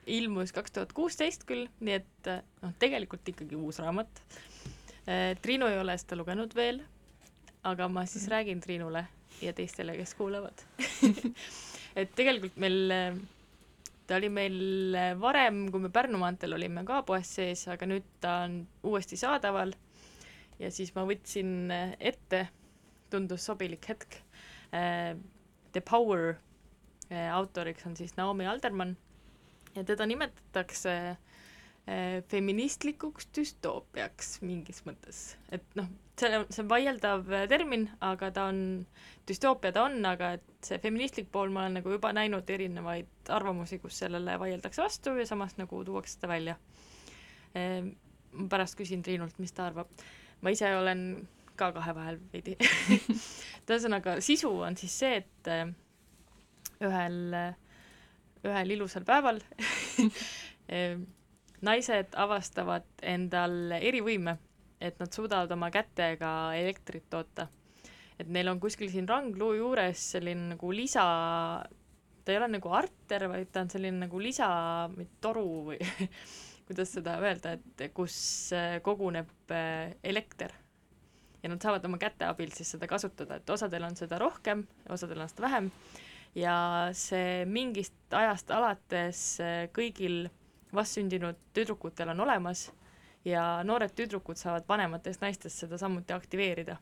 [0.06, 4.22] ilmus kaks tuhat kuusteist küll, nii et äh, noh, tegelikult ikkagi uus raamat.
[5.40, 6.82] Triinu ei ole seda lugenud veel,
[7.64, 9.06] aga ma siis räägin Triinule
[9.40, 10.60] ja teistele, kes kuulavad
[12.00, 13.16] et tegelikult meil äh,
[14.08, 18.06] ta oli meil äh, varem, kui me Pärnu maanteel olime ka poes sees, aga nüüd
[18.24, 19.74] ta on uuesti saadaval.
[20.58, 22.46] Ja siis ma võtsin äh, ette,
[23.12, 24.18] tundus sobilik hetk,
[24.68, 26.34] The Power
[27.10, 28.96] äh, autoriks on siis Naomi Alderman.
[29.76, 31.27] Ja teda nimetatakse äh,
[32.28, 35.20] feministlikuks düstoopiaks mingis mõttes,
[35.54, 35.86] et noh,
[36.20, 38.60] see on, see on vaieldav äh, termin, aga ta on,
[39.28, 43.80] düstoopia ta on, aga et see feministlik pool, ma olen nagu juba näinud erinevaid arvamusi,
[43.82, 46.58] kus sellele vaieldakse vastu ja samas nagu tuuakse seda välja.
[47.54, 49.88] ma pärast küsin Triinult, mis ta arvab.
[50.42, 52.56] ma ise olen ka kahe vahel veidi
[53.68, 55.50] ühesõnaga, sisu on siis see, et
[56.84, 57.18] ühel,
[58.44, 59.40] ühel ilusal päeval
[61.66, 64.36] naised avastavad endal erivõime,
[64.80, 67.48] et nad suudavad oma kätega elektrit toota.
[68.18, 71.04] et neil on kuskil siin rangluu juures selline nagu lisa,
[72.24, 74.48] ta ei ole nagu arter, vaid ta on selline nagu lisa
[75.20, 75.78] toru või
[76.68, 78.16] kuidas seda öelda, et kus
[78.56, 80.52] äh, koguneb äh, elekter.
[81.42, 85.22] ja nad saavad oma käte abil siis seda kasutada, et osadel on seda rohkem, osadel
[85.22, 85.70] on seda vähem
[86.34, 90.26] ja see mingist ajast alates äh, kõigil
[90.74, 92.68] vastsündinud tüdrukutel on olemas
[93.24, 96.76] ja noored tüdrukud saavad vanematest naistest seda samuti aktiveerida.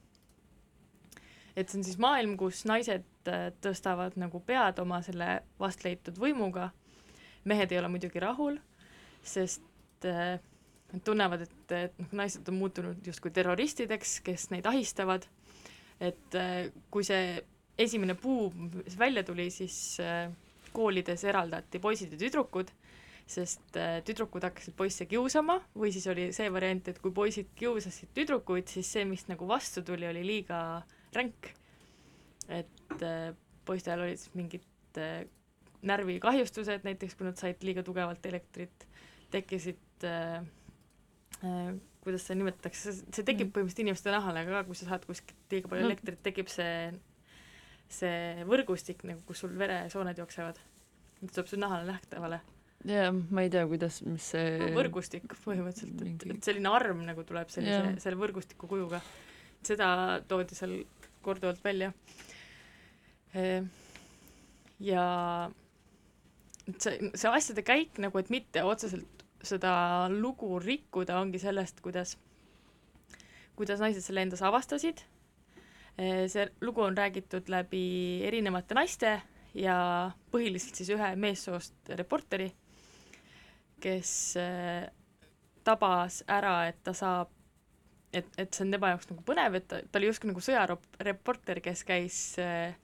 [1.57, 6.69] et see on siis maailm, kus naised äh, tõstavad nagu pead oma selle vastleitud võimuga,
[7.45, 8.59] mehed ei ole muidugi rahul,
[9.25, 10.37] sest äh,
[10.93, 15.27] nad tunnevad, et, et noh, naised on muutunud justkui terroristideks, kes neid ahistavad,
[16.01, 17.39] et äh, kui see
[17.79, 20.29] esimene buum välja tuli, siis äh,
[20.77, 22.71] koolides eraldati poisid ja tüdrukud,
[23.27, 28.13] sest äh, tüdrukud hakkasid poisse kiusama või siis oli see variant, et kui poisid kiusasid
[28.15, 30.61] tüdrukuid, siis see, mis nagu vastu tuli, oli liiga
[31.17, 31.51] ränk.
[32.49, 33.33] et äh,
[33.67, 35.25] poistel olid siis mingid äh,
[35.87, 38.87] närvikahjustused, näiteks kui nad said liiga tugevalt elektrit,
[39.35, 39.83] tekkisid
[42.07, 45.83] kuidas seda nimetatakse, see tekib põhimõtteliselt inimeste nahale ka, kui sa saad kuskilt liiga palju
[45.83, 45.91] No.
[45.91, 46.93] elektrit, tekib see,
[47.91, 50.61] see võrgustik nagu, kus sul veresooned jooksevad.
[51.27, 52.41] tuleb sul nahale nähtavale.
[52.85, 57.25] jaa, ma ei tea, kuidas, mis see võrgustik põhimõtteliselt, et, mingi- et selline arm nagu
[57.27, 59.01] tuleb sellise Jah., selle võrgustiku kujuga.
[59.67, 60.77] seda toodi seal
[61.23, 61.93] korduvalt välja.
[64.81, 65.05] ja
[66.69, 72.17] et see, see asjade käik nagu, et mitte otseselt seda lugu rikkuda, ongi sellest, kuidas,
[73.59, 75.03] kuidas naised selle endas avastasid.
[76.29, 79.15] see lugu on räägitud läbi erinevate naiste
[79.57, 79.77] ja
[80.33, 82.51] põhiliselt siis ühe meessoost reporteri,
[83.83, 84.11] kes
[84.41, 84.87] äh,
[85.67, 87.33] tabas ära, et ta saab,
[88.15, 91.61] et, et see on tema jaoks nagu põnev, et ta, ta oli justkui nagu sõjareporter,
[91.65, 92.77] kes käis äh,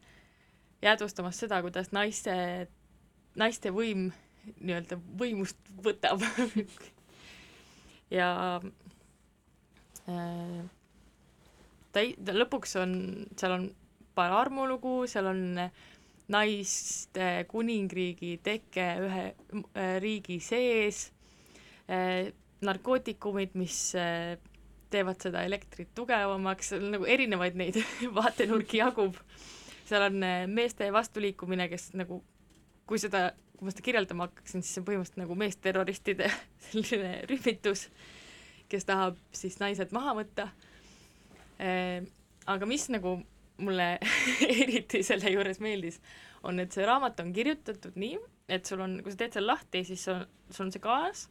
[0.83, 2.35] jäädvustamas seda, kuidas naiste,
[3.38, 4.11] naiste võim
[4.59, 6.24] nii-öelda võimust võtab.
[8.12, 8.61] Ja
[10.05, 10.59] äh,
[11.96, 12.90] ta ei, ta lõpuks on,
[13.40, 13.62] seal on
[14.12, 15.40] paar armulugu, seal on
[16.33, 21.11] naiste kuningriigi teke ühe äh, riigi sees
[21.90, 24.37] äh,, narkootikumid, mis äh,
[24.92, 27.81] teevad seda elektrit tugevamaks, nagu erinevaid neid
[28.18, 29.18] vaatenurki jagub.
[29.88, 32.21] seal on meeste vastuliikumine, kes nagu,
[32.88, 36.31] kui seda, kui ma seda kirjeldama hakkaksin, siis see on põhimõtteliselt nagu meesterroristide
[36.68, 37.88] selline rühmitus,
[38.73, 40.49] kes tahab siis naised maha võtta.
[42.53, 43.18] aga mis nagu
[43.64, 43.88] mulle
[44.62, 46.01] eriti selle juures meeldis,
[46.42, 48.18] on, et see raamat on kirjutatud nii,
[48.53, 51.27] et sul on, kui sa teed selle lahti, siis on, sul on see kaas,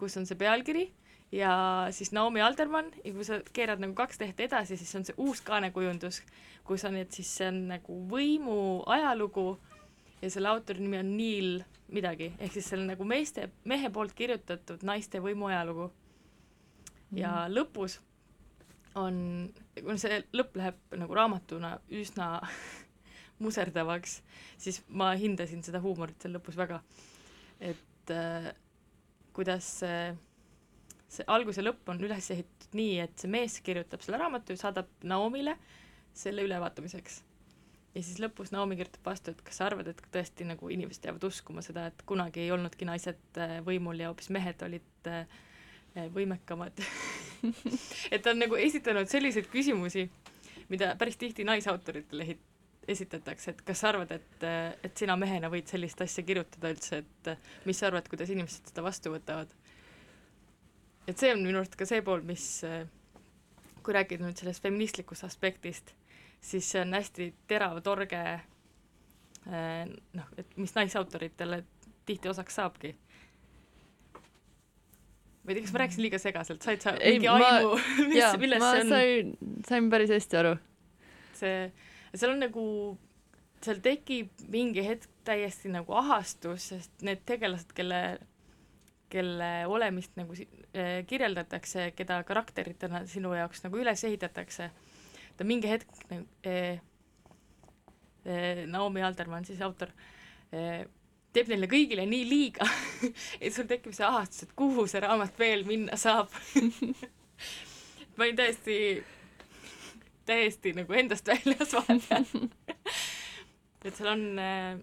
[0.00, 0.88] kus on see pealkiri
[1.32, 1.52] ja
[1.90, 5.42] siis Naomi Alderman ja kui sa keerad nagu kaks lehte edasi, siis on see uus
[5.46, 6.20] kaanekujundus,
[6.66, 8.58] kus on, et siis see on nagu võimu
[8.92, 9.56] ajalugu
[10.22, 11.52] ja selle autori nimi on Neil
[11.92, 15.90] midagi, ehk siis see on nagu meeste, mehe poolt kirjutatud naiste võimu ajalugu.
[17.14, 17.54] ja mm.
[17.54, 18.00] lõpus
[18.96, 19.16] on,
[19.76, 22.28] kuna see lõpp läheb nagu raamatuna üsna
[23.44, 24.20] muserdavaks,
[24.60, 26.80] siis ma hindasin seda huumorit seal lõpus väga.
[27.60, 28.50] et äh,
[29.36, 30.00] kuidas see,
[31.12, 34.64] see algus ja lõpp on üles ehitatud nii, et see mees kirjutab selle raamatu ja
[34.64, 35.56] saadab Naomile
[36.16, 37.20] selle ülevaatamiseks.
[37.94, 41.28] ja siis lõpus Naomi kirjutab vastu, et kas sa arvad, et tõesti nagu inimesed jäävad
[41.28, 45.28] uskuma seda, et kunagi ei olnudki naised äh, võimul ja hoopis mehed olid äh,
[46.16, 46.80] võimekamad
[48.12, 50.06] et ta on nagu esitanud selliseid küsimusi,
[50.72, 52.26] mida päris tihti naisautoritele
[52.88, 54.44] esitatakse, et kas sa arvad, et,
[54.86, 57.30] et sina mehena võid sellist asja kirjutada üldse, et
[57.66, 59.54] mis sa arvad, kuidas inimesed seda vastu võtavad?
[61.06, 62.44] et see on minu arust ka see pool, mis,
[63.86, 65.92] kui rääkida nüüd sellest feministlikust aspektist,
[66.42, 68.22] siis see on hästi terav torge
[69.46, 71.62] noh, et mis naisautoritele
[72.06, 72.90] tihti osaks saabki
[75.46, 77.74] ma ei tea, kas ma rääkisin liiga segaselt, said sa Ei, mingi ma- aimu,
[78.10, 78.88] mis jaa, milles ma see on?
[78.92, 79.34] sain,
[79.68, 80.54] sain päris hästi aru.
[81.38, 81.58] see,
[82.14, 82.64] seal on nagu,
[83.62, 88.00] seal tekib mingi hetk täiesti nagu ahastus, sest need tegelased, kelle,
[89.10, 94.70] kelle olemist nagu si- eh, kirjeldatakse, keda karakteritena sinu jaoks nagu üles ehitatakse,
[95.36, 95.88] ta mingi hetk
[96.46, 96.78] eh,
[98.26, 99.90] eh, Naomi Alderman, siis autor
[100.52, 100.86] eh,,
[101.36, 102.66] teeb neile kõigile nii liiga,
[103.44, 106.32] et sul tekib see ahastus, et kuhu see raamat veel minna saab
[108.16, 108.76] ma olin täiesti
[110.26, 112.26] täiesti nagu endast väljas vahepeal.
[113.86, 114.78] et seal on äh,,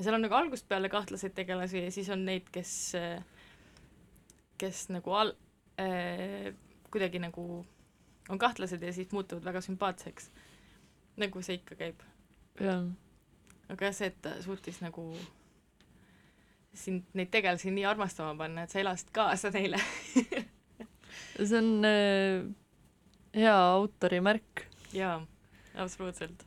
[0.00, 3.22] seal on nagu algusest peale kahtlaseid tegelasi ja siis on neid, kes äh,,
[4.60, 5.36] kes nagu al-
[5.80, 6.52] äh,,
[6.92, 7.46] kuidagi nagu
[8.28, 10.30] on kahtlased ja siis muutuvad väga sümpaatseks.
[11.16, 12.04] nagu see ikka käib.
[12.60, 12.84] jah,
[13.72, 15.06] aga jah, see, et ta suutis nagu
[16.76, 19.80] sind, neid tegelasi nii armastama panna, et sa elasid kaasa neile.
[21.36, 22.44] see on äh,
[23.36, 24.66] hea autori märk.
[24.92, 25.18] jaa,
[25.74, 26.46] absoluutselt.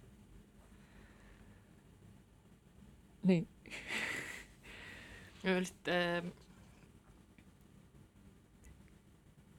[3.25, 3.41] nii,
[5.41, 6.27] ma lihtsalt äh,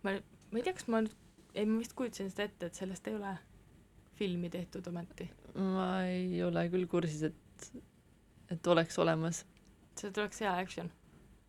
[0.06, 0.12] ma,
[0.50, 1.16] ma ei tea, kas ma nüüd,
[1.56, 3.32] ei ma vist kujutasin seda ette, et sellest ei ole
[4.18, 5.28] filmi tehtud ometi.
[5.56, 7.42] ma ei ole küll kursis, et,
[8.50, 9.44] et oleks olemas.
[9.96, 10.92] see tuleks hea action.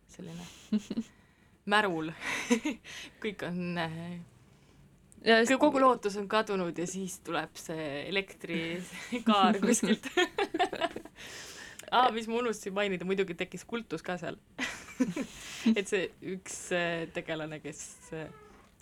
[0.08, 0.46] selline
[1.72, 2.12] märul
[3.22, 4.18] kõik on äh,
[5.24, 10.08] ja Kui kogu lootus on kadunud ja siis tuleb see elektrikaar kuskilt
[11.90, 14.38] aa, mis ma unustasin mainida, muidugi tekkis kultus ka seal
[15.78, 17.80] et see üks äh, tegelane, kes
[18.16, 18.28] äh,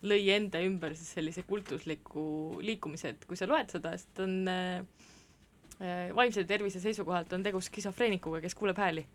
[0.07, 4.37] lõi enda ümber siis sellise kultusliku liikumise, et kui sa loed seda, siis ta on
[4.51, 5.07] äh,
[6.17, 9.07] vaimse tervise seisukohalt on tegu skisofreenikuga, kes kuuleb hääli.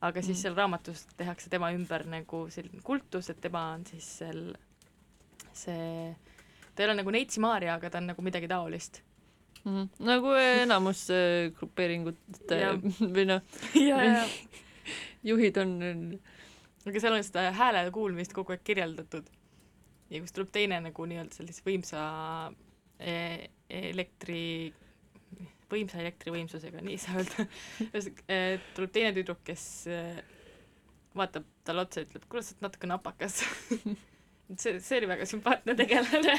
[0.00, 0.42] aga siis Mm.
[0.42, 4.42] seal raamatus tehakse tema ümber nagu selline kultus, et tema on siis seal
[5.56, 6.14] see,
[6.74, 9.00] ta ei ole nagu Neitsi Maarja, aga ta on nagu midagi taolist.
[9.64, 9.88] Mhm.
[9.98, 12.76] nagu enamus äh, grupeeringute Jah.
[13.16, 13.40] või noh,
[15.30, 15.72] juhid on
[16.86, 19.26] aga seal on seda hääle kuulmist kogu aeg kirjeldatud.
[20.10, 22.04] ja kus tuleb teine nagu nii-öelda sellise võimsa
[23.00, 24.72] e elektri,
[25.72, 27.46] võimsa elektrivõimsusega, nii ei saa öelda.
[27.88, 28.40] ühesõnaga
[28.76, 30.20] tuleb teine tüdruk, kes eh,
[31.16, 33.40] vaatab talle otsa ja ütleb, kuule, sa oled natuke napakas
[34.54, 36.34] see, see oli väga sümpaatne tegelane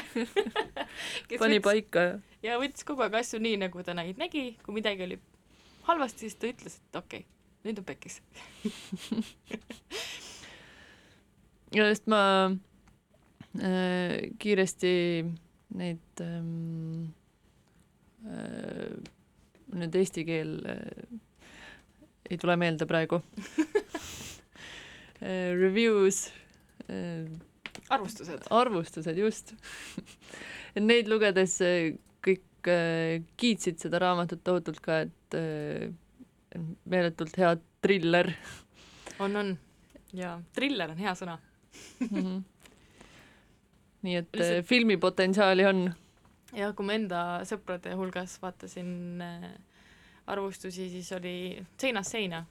[1.38, 2.04] pani võttis- paika
[2.44, 5.18] ja võttis kogu aeg asju nii, nagu ta neid nägi, kui midagi oli
[5.88, 7.30] halvasti, siis ta ütles, et okei okay,,
[7.64, 8.16] nüüd on pekkis.
[11.76, 12.22] ja sest ma
[13.56, 14.94] äh, kiiresti
[15.78, 17.12] neid ähm,
[18.24, 18.92] äh,
[19.76, 20.80] nüüd eesti keel äh,
[22.28, 23.20] ei tule meelde praegu
[25.20, 26.28] äh, reviews
[26.88, 27.28] äh,
[27.88, 28.48] arvustused.
[28.50, 29.54] arvustused, just
[30.78, 31.58] neid lugedes
[32.24, 32.44] kõik
[33.38, 35.36] kiitsid seda raamatut tohutult ka, et
[36.84, 37.54] meeletult hea
[37.84, 38.28] triller
[39.22, 39.54] on, on.
[40.16, 41.38] jaa, triller on hea sõna.
[42.00, 42.08] mm.
[42.10, 42.42] -hmm.
[44.06, 44.66] nii et Lihtsalt...
[44.66, 45.88] filmi potentsiaali on.
[46.56, 49.48] Jah, kui ma enda sõprade hulgas vaatasin äh,
[50.32, 51.34] arvustusi, siis oli
[51.80, 52.44] seinast seina.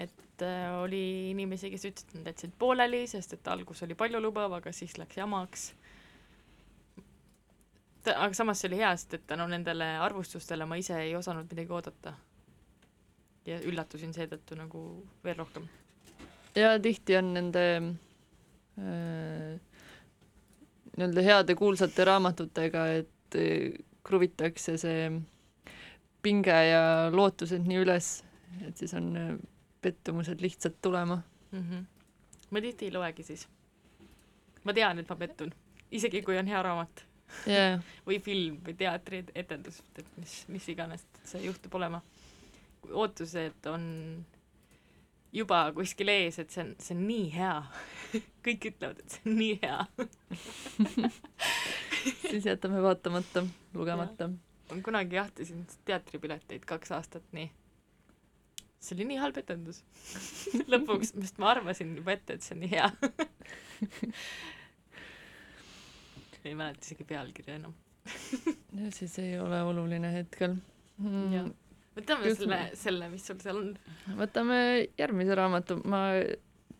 [0.00, 4.52] et äh, oli inimesi, kes ütlesid, et nad jätsid pooleli, sest et algus oli paljulubav,
[4.56, 5.70] aga siis läks jamaks.
[8.14, 11.76] aga samas see oli hea, sest et tänu nendele arvustustele ma ise ei osanud midagi
[11.76, 12.14] oodata.
[13.46, 14.84] ja üllatusin seetõttu nagu
[15.24, 15.68] veel rohkem.
[16.54, 17.66] ja tihti on nende
[18.80, 19.69] äh,
[21.00, 25.08] nii-öelda heade kuulsate raamatutega, et äh, kruvitakse see
[26.22, 26.82] pinge ja
[27.12, 28.10] lootused nii üles,
[28.66, 29.32] et siis on äh,
[29.80, 31.60] pettumused lihtsalt tulema mm.
[31.60, 31.84] -hmm.
[32.50, 33.48] ma tihti ei loegi siis.
[34.64, 35.52] ma tean, et ma pettun,
[35.90, 37.04] isegi kui on hea raamat
[37.46, 37.80] yeah.
[38.06, 42.02] või film või teatrietendus, et mis, mis iganes see juhtub olema.
[42.92, 43.82] ootused on
[45.32, 47.54] juba kuskil ees, et see on, see on nii hea.
[48.46, 49.80] kõik ütlevad, et see on nii hea.
[52.30, 54.30] siis jätame vaatamata, lugemata.
[54.70, 57.50] ma kunagi jahtisin teatripileteid kaks aastat nii.
[58.80, 59.82] see oli nii halb etendus
[60.72, 62.88] lõpuks, sest ma arvasin juba ette, et see on nii hea
[66.44, 67.74] ei mäleta isegi pealkirja enam
[68.80, 70.54] ja siis ei ole oluline hetkel
[70.98, 71.52] mm,.
[71.96, 73.72] Võtame Just selle selle, mis sul seal on.
[74.18, 74.60] võtame
[75.00, 76.04] järgmise raamatu, ma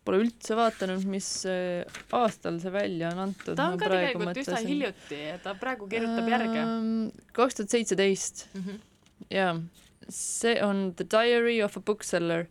[0.05, 1.83] pole üldse vaadanud, mis äh,
[2.17, 3.53] aastal see välja on antud.
[3.59, 4.47] ta on ka tegelikult mõtlesin.
[4.55, 6.63] üsna hiljuti ja ta praegu kirjutab järge.
[7.37, 8.79] kaks tuhat seitseteist, Mhm.
[9.29, 9.53] jaa.
[10.09, 12.47] see on The Diary of a Bookseller.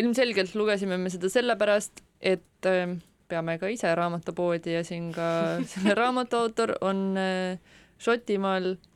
[0.00, 2.92] ilmselgelt lugesime me seda sellepärast, et äh,
[3.30, 5.26] peame ka ise raamatupoodi ja siin ka
[5.72, 7.58] selle raamatu autor on äh,
[8.00, 8.89] Šotimaal äh,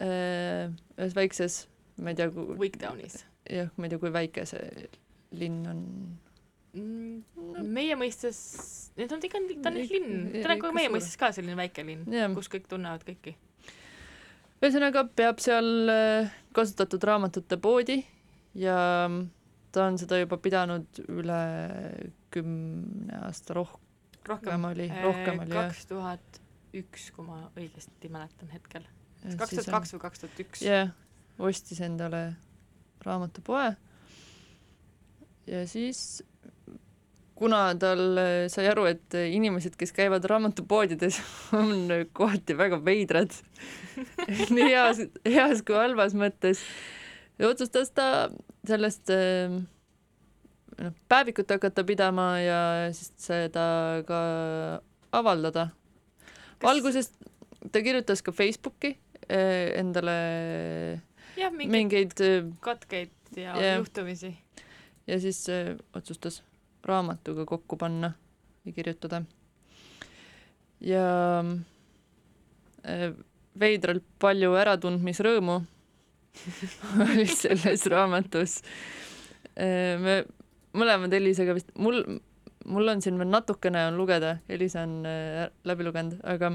[0.00, 1.64] ühes väikses,
[2.00, 3.20] ma ei tea, Wigtownis.
[3.50, 4.88] jah, ma ei tea, kui väike see
[5.40, 5.84] linn on.
[6.70, 8.38] Mm, meie mõistes,
[8.98, 12.06] need on ikka, ta on linn, ta on nagu meie mõistes ka selline väike linn,
[12.14, 12.30] Jah.
[12.36, 13.34] kus kõik tunnevad kõiki.
[14.60, 17.98] ühesõnaga peab seal äh, kasutatud raamatute poodi
[18.54, 18.78] ja
[19.72, 21.42] ta on seda juba pidanud üle
[22.30, 23.88] kümne aasta rohkem
[24.28, 25.68] rohkem oli, rohkem oli jah.
[25.68, 26.40] kaks tuhat
[26.76, 28.86] üks, kui ma õigesti mäletan hetkel.
[29.20, 30.64] Kaks tuhat kaks või kaks tuhat üks.
[30.64, 30.92] jah,
[31.38, 32.22] ostis endale
[33.04, 33.74] raamatupoe.
[35.50, 36.22] Ja siis
[37.40, 41.20] kuna tal äh, sai aru, et äh, inimesed, kes käivad raamatupoodides,
[41.60, 43.34] on äh, kohati väga veidrad
[44.56, 46.62] nii heas, heas kui halvas mõttes,
[47.40, 48.06] otsustas ta
[48.68, 49.56] sellest äh,
[50.80, 52.60] noh, päevikut hakata pidama ja
[52.96, 53.64] siis seda
[54.08, 54.20] ka
[55.16, 55.70] avaldada.
[56.60, 57.08] Alguses
[57.72, 58.98] ta kirjutas ka Facebooki
[59.30, 60.16] endale
[61.38, 63.78] jah, mingeid mingeid eh, katkeid ja Jah.
[63.78, 64.34] juhtumisi.
[65.06, 66.42] ja siis eh, otsustas
[66.84, 68.12] raamatuga kokku panna
[68.64, 69.22] ja kirjutada.
[70.80, 71.04] ja
[72.84, 73.12] eh,
[73.60, 75.60] veidralt palju äratundmisrõõmu
[77.04, 78.60] oli selles raamatus.
[80.00, 80.20] me
[80.78, 82.04] mõlemad Elisaga vist, mul,
[82.70, 85.02] mul on siin veel natukene on lugeda, Elisa on
[85.66, 86.52] läbi lugenud, aga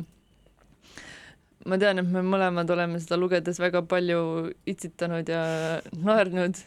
[1.66, 4.20] ma tean, et me mõlemad oleme seda lugedes väga palju
[4.70, 5.44] itsitanud ja
[5.98, 6.60] naernud.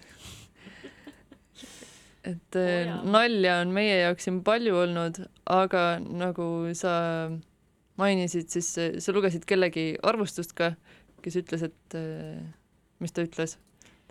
[2.29, 2.99] et äh, jaa.
[3.07, 6.95] nalja on meie jaoks siin palju olnud, aga nagu sa
[7.99, 10.73] mainisid, siis äh, sa lugesid kellegi arvustust ka,
[11.25, 12.43] kes ütles, et äh,
[13.03, 13.57] mis ta ütles?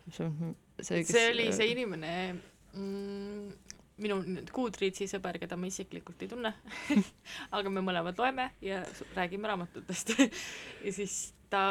[0.07, 0.31] see,
[0.79, 3.49] see, kes, see oli see inimene mm,
[4.01, 6.53] minu nüüd Goodreadsi sõber, keda ma isiklikult ei tunne
[7.57, 8.83] aga me mõlemad loeme ja
[9.17, 10.13] räägime raamatutest
[10.85, 11.17] ja siis
[11.49, 11.61] ta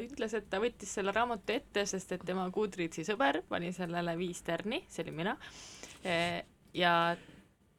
[0.00, 4.40] ütles, et ta võttis selle raamatu ette, sest et tema Goodreadsi sõber pani sellele viis
[4.46, 5.36] tärni, see olin mina,
[6.76, 6.94] ja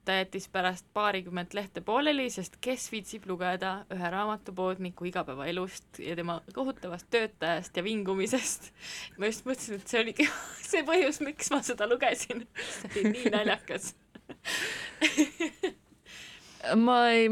[0.06, 6.40] ta jättis pärast paarikümmet lehte pooleli, sest kes viitsib lugeda ühe raamatupoodniku igapäevaelust ja tema
[6.54, 8.72] kohutavast töötajast ja vingumisest.
[9.18, 10.28] ma just mõtlesin, et see oligi
[10.72, 12.48] see põhjus, miks ma seda lugesin.
[12.72, 13.94] see oli nii naljakas.
[16.88, 17.30] ma ei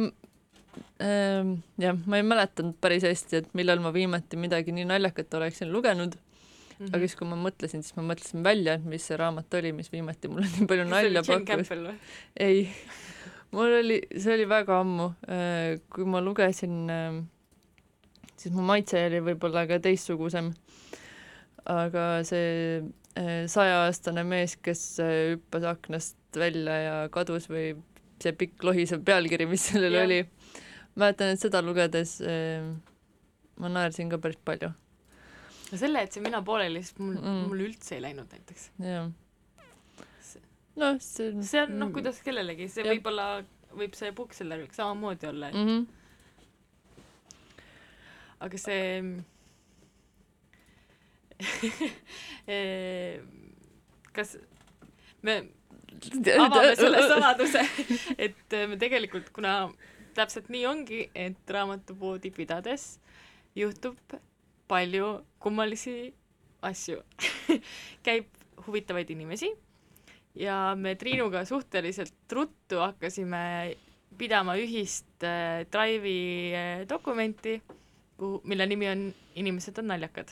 [1.01, 5.71] ähm, jah, ma ei mäletanud päris hästi, et millal ma viimati midagi nii naljakat oleksin
[5.73, 6.19] lugenud
[6.79, 6.95] mm, -hmm.
[6.95, 9.91] aga siis, kui ma mõtlesin, siis ma mõtlesin välja, et mis see raamat oli, mis
[9.91, 11.71] viimati mulle nii palju nalja pakkus.
[12.39, 12.69] ei,
[13.51, 15.11] mul oli, see oli väga ammu,
[15.93, 16.77] kui ma lugesin,
[18.37, 20.53] siis mu maitse oli võib-olla ka teistsugusem.
[21.69, 22.81] aga see
[23.51, 27.73] sajaaastane mees, kes hüppas aknast välja ja kadus või
[28.23, 30.05] see pikk lohisev pealkiri, mis sellel Jah.
[30.05, 30.21] oli.
[30.95, 32.19] mäletan, et seda lugedes
[33.59, 34.71] ma naersin ka päris palju,
[35.71, 37.25] no selle jätsin mina pooleli, sest mul Mm.
[37.25, 38.69] mm., mul üldse ei läinud näiteks.
[38.79, 39.11] jah.
[40.79, 43.43] Noh, see see on noh, kuidas kellelegi, see võib-olla,
[43.75, 45.67] võib see Booksellerik samamoodi olla, et mm.
[45.67, 45.85] -hmm.
[48.47, 49.03] aga see
[54.15, 54.37] kas
[55.21, 55.43] me
[56.37, 57.61] avame selle saladuse,
[58.25, 59.53] et me tegelikult, kuna
[60.15, 62.99] täpselt nii ongi, et raamatupoodi pidades
[63.55, 63.97] juhtub
[64.69, 65.09] palju
[65.41, 66.13] kummalisi
[66.61, 67.01] asju
[68.05, 68.29] käib
[68.67, 69.49] huvitavaid inimesi
[70.39, 73.75] ja me Triinuga suhteliselt ruttu hakkasime
[74.19, 77.59] pidama ühist äh, Drive'i äh, dokumenti,
[78.17, 79.09] kuhu, mille nimi on
[79.39, 80.31] Inimesed on naljakad.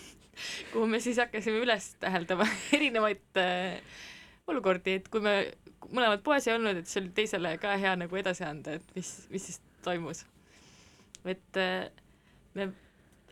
[0.72, 2.46] kuhu me siis hakkasime üles täheldama
[2.76, 3.80] erinevaid äh,
[4.46, 5.36] olukordi, et kui me
[5.88, 9.12] mõlemad poes ei olnud, et see oli teisele ka hea nagu edasi anda, et mis,
[9.32, 10.24] mis siis toimus.
[11.24, 11.88] et äh,
[12.54, 12.68] me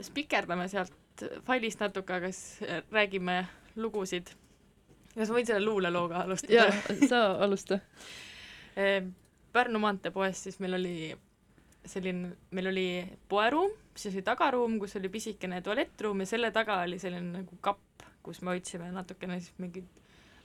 [0.02, 3.42] spikerdame sealt failist natuke, aga siis äh, räägime
[3.76, 4.32] lugusid.
[5.14, 6.68] kas ma võin selle luulelooga alustada?
[6.68, 7.80] jaa, sa alusta.
[8.72, 9.04] Eh,
[9.52, 11.10] Pärnu maantee poes siis meil oli
[11.84, 12.86] selline, meil oli
[13.28, 18.06] poeruum, siis oli tagaruum, kus oli pisikene tualettruum ja selle taga oli selline nagu kapp,
[18.24, 19.90] kus me hoidsime natukene siis mingeid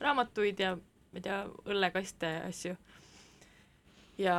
[0.03, 1.37] raamatuid ja ma ei tea,
[1.71, 2.75] õllekaste ja asju.
[4.19, 4.37] ja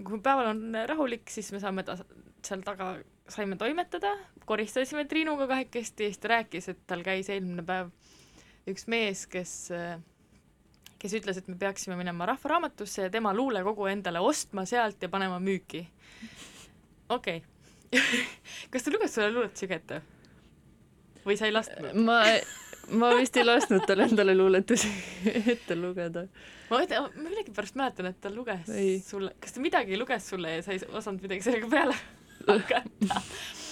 [0.00, 1.98] kui päeval on rahulik, siis me saame ta-,
[2.46, 2.94] seal taga
[3.30, 4.12] saime toimetada,
[4.46, 7.90] koristasime Triinuga kahekesti ja siis ta rääkis, et tal käis eelmine päev
[8.70, 9.98] üks mees, kes äh,
[11.00, 15.40] kes ütles, et me peaksime minema Rahvaraamatusse ja tema luulekogu endale ostma sealt ja panema
[15.40, 15.86] müüki.
[17.08, 18.00] okei okay.
[18.70, 20.02] kas ta luges sulle luuletusi ka ette?
[21.24, 21.96] või sa ei lasknud?
[22.04, 22.20] ma,
[23.00, 24.92] ma vist ei lasknud tal endale luuletusi
[25.54, 26.26] ette lugeda.
[26.70, 28.98] ma ma millegipärast mäletan, et ta luges Ei.
[29.04, 31.96] sulle, kas ta midagi luges sulle ja sa ei osanud midagi sellega peale
[32.48, 33.22] hakata?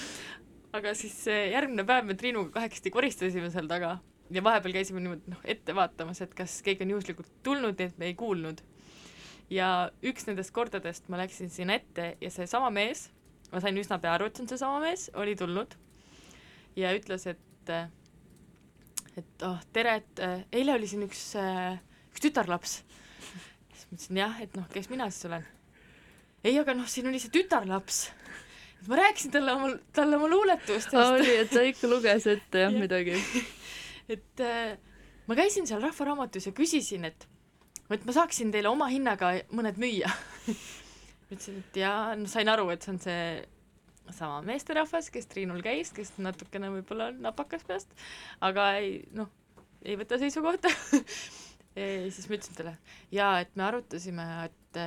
[0.78, 3.96] aga siis järgmine päev me Triinuga kahekesti koristasime seal taga
[4.30, 8.10] ja vahepeal käisime niimoodi noh, ette vaatamas, et kas keegi on juhuslikult tulnud, et me
[8.10, 8.60] ei kuulnud.
[9.50, 13.08] ja üks nendest kordadest ma läksin sinna ette ja seesama mees,
[13.52, 15.76] ma sain üsna pea aru, et see on seesama mees, oli tulnud
[16.76, 17.72] ja ütles, et
[19.18, 21.80] et oh, tere, et äh, eile oli siin üks äh,
[22.12, 22.80] üks tütarlaps.
[23.72, 25.44] siis ma ütlesin jah, et noh, kes mina siis olen.
[26.44, 28.08] ei, aga noh, siin oli see tütarlaps.
[28.86, 32.80] Ma rääkisin talle oma, talle oma luuletustest, oli, et ta ikka luges ette jah Jah.
[32.80, 33.16] midagi.
[34.14, 34.78] et äh,
[35.26, 37.28] ma käisin seal Rahvaraamatus ja küsisin, et
[37.90, 40.10] et ma saaksin teile oma hinnaga mõned müüa.
[41.32, 43.22] ütlesin, et jaa, no sain aru, et see on see
[44.16, 47.92] sama meesterahvas, kes Triinul käis, kes natukene võib-olla on napakas peast,
[48.44, 49.28] aga ei noh,
[49.84, 50.72] ei võta seisukohta.
[51.76, 52.76] siis ma ütlesin talle,
[53.14, 54.80] jaa, et me arutasime, et,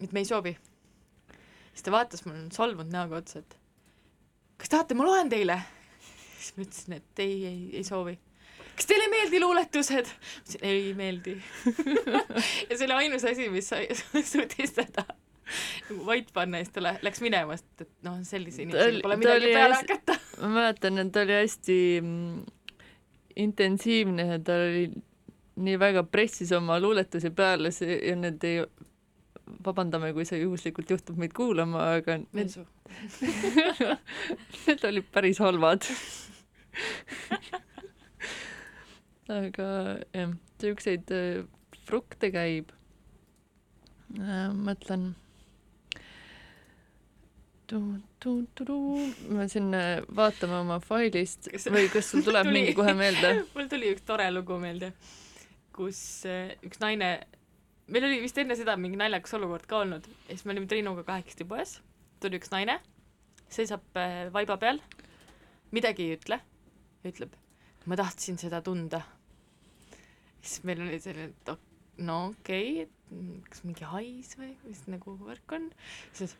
[0.00, 0.54] et me ei soovi.
[1.72, 3.56] Siis ta vaatas mulle solvunud näoga otsa, et
[4.60, 5.58] kas tahate, ma loen teile?
[6.42, 8.16] siis ma ütlesin, et ei, ei, ei soovi.
[8.76, 10.12] kas teile ei meeldi luuletused?
[10.42, 11.36] ütlesin ei meeldi.
[12.68, 13.88] ja see oli ainus asi, mis sai,
[14.32, 15.06] suutis teda
[15.88, 19.18] nagu vait panna ja siis ta lä- läks minema, sest et noh, sellise inimesega pole
[19.20, 20.18] midagi peale hakata.
[20.40, 22.44] ma mäletan, et ta oli hästi mm,
[23.42, 24.86] intensiivne ja ta oli
[25.62, 28.62] nii väga pressis oma luuletusi peale see ja need ei,
[29.64, 32.56] vabandame, kui see juhuslikult juhtub meid kuulama, aga need,
[34.66, 35.86] need olid päris halvad
[39.30, 39.66] aga
[40.12, 41.42] jah, siukseid äh,
[41.86, 42.72] frukte käib.
[44.12, 45.12] mõtlen
[47.72, 52.58] ma siin äh, vaatame oma failist või kas sul tuleb Tuli.
[52.58, 53.30] mingi kohe meelde?
[53.54, 54.92] mul tuli üks tore lugu meelde,
[55.72, 57.14] kus äh, üks naine,
[57.92, 60.06] meil oli vist enne seda mingi naljakas olukord ka olnud.
[60.26, 61.76] Ja siis me olime Triinuga kahekesti poes,
[62.22, 62.78] tuli üks naine,
[63.52, 64.80] seisab äh, vaiba peal,
[65.76, 66.40] midagi ei ütle,
[67.08, 67.34] ütleb,
[67.86, 69.02] ma tahtsin seda tunda.
[70.42, 71.52] siis meil oli selline, et
[72.02, 75.68] no okei okay,, kas mingi hais või mis nagu värk on,
[76.16, 76.34] siis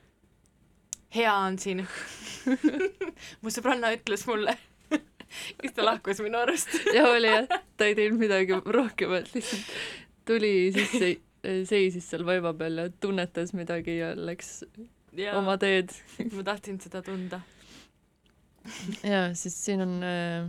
[1.14, 1.84] hea on siin.
[3.42, 4.56] Mu sõbranna ütles mulle.
[5.32, 6.72] Siis ta lahkus minu arust.
[6.96, 9.70] Ja oli jah, ta ei teinud midagi rohkemat, lihtsalt
[10.28, 14.62] tuli sisse, seisis seal vaiba peal ja tunnetas midagi ja läks
[15.18, 15.92] ja oma teed.
[16.36, 17.40] ma tahtsin seda tunda.
[19.02, 20.46] ja siis siin on äh,,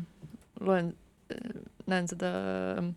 [0.60, 0.94] loen
[1.34, 2.32] äh,, näen seda
[2.78, 2.92] äh,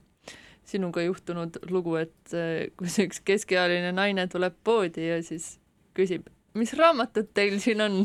[0.67, 5.57] sinuga juhtunud lugu, et äh, kus üks keskealine naine tuleb poodi ja siis
[5.97, 8.01] küsib, mis raamatud teil siin on?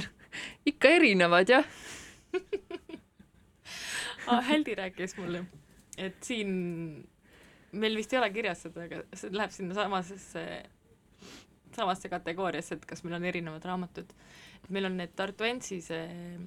[0.65, 1.65] ikka erinevad, jah?
[4.31, 5.43] ah, Häldi rääkis mulle,
[5.99, 6.53] et siin
[7.71, 10.45] meil vist ei ole kirjas seda, aga see läheb sinna samasesse,
[11.75, 14.11] samasse kategooriasse, et kas meil on erinevad raamatud.
[14.69, 16.37] meil on need Tartu Ensis eh,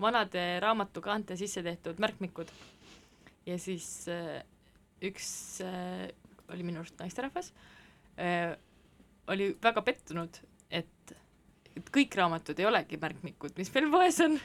[0.00, 2.50] vanade raamatukaante sisse tehtud märkmikud
[3.46, 4.40] ja siis eh,
[5.04, 6.08] üks eh,
[6.48, 7.52] oli minu arust naisterahvas
[9.28, 10.38] oli väga pettunud,
[10.70, 11.12] et
[11.78, 14.38] et kõik raamatud ei olegi märkmikud, mis meil poes on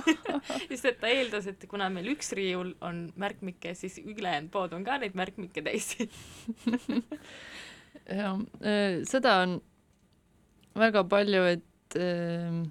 [0.70, 4.86] sest et ta eeldas, et kuna meil üks riiul on märkmikke, siis ülejäänud pood on
[4.86, 5.94] ka neid märkmikke täis
[8.20, 9.58] ja äh, seda on
[10.78, 12.64] väga palju, et äh,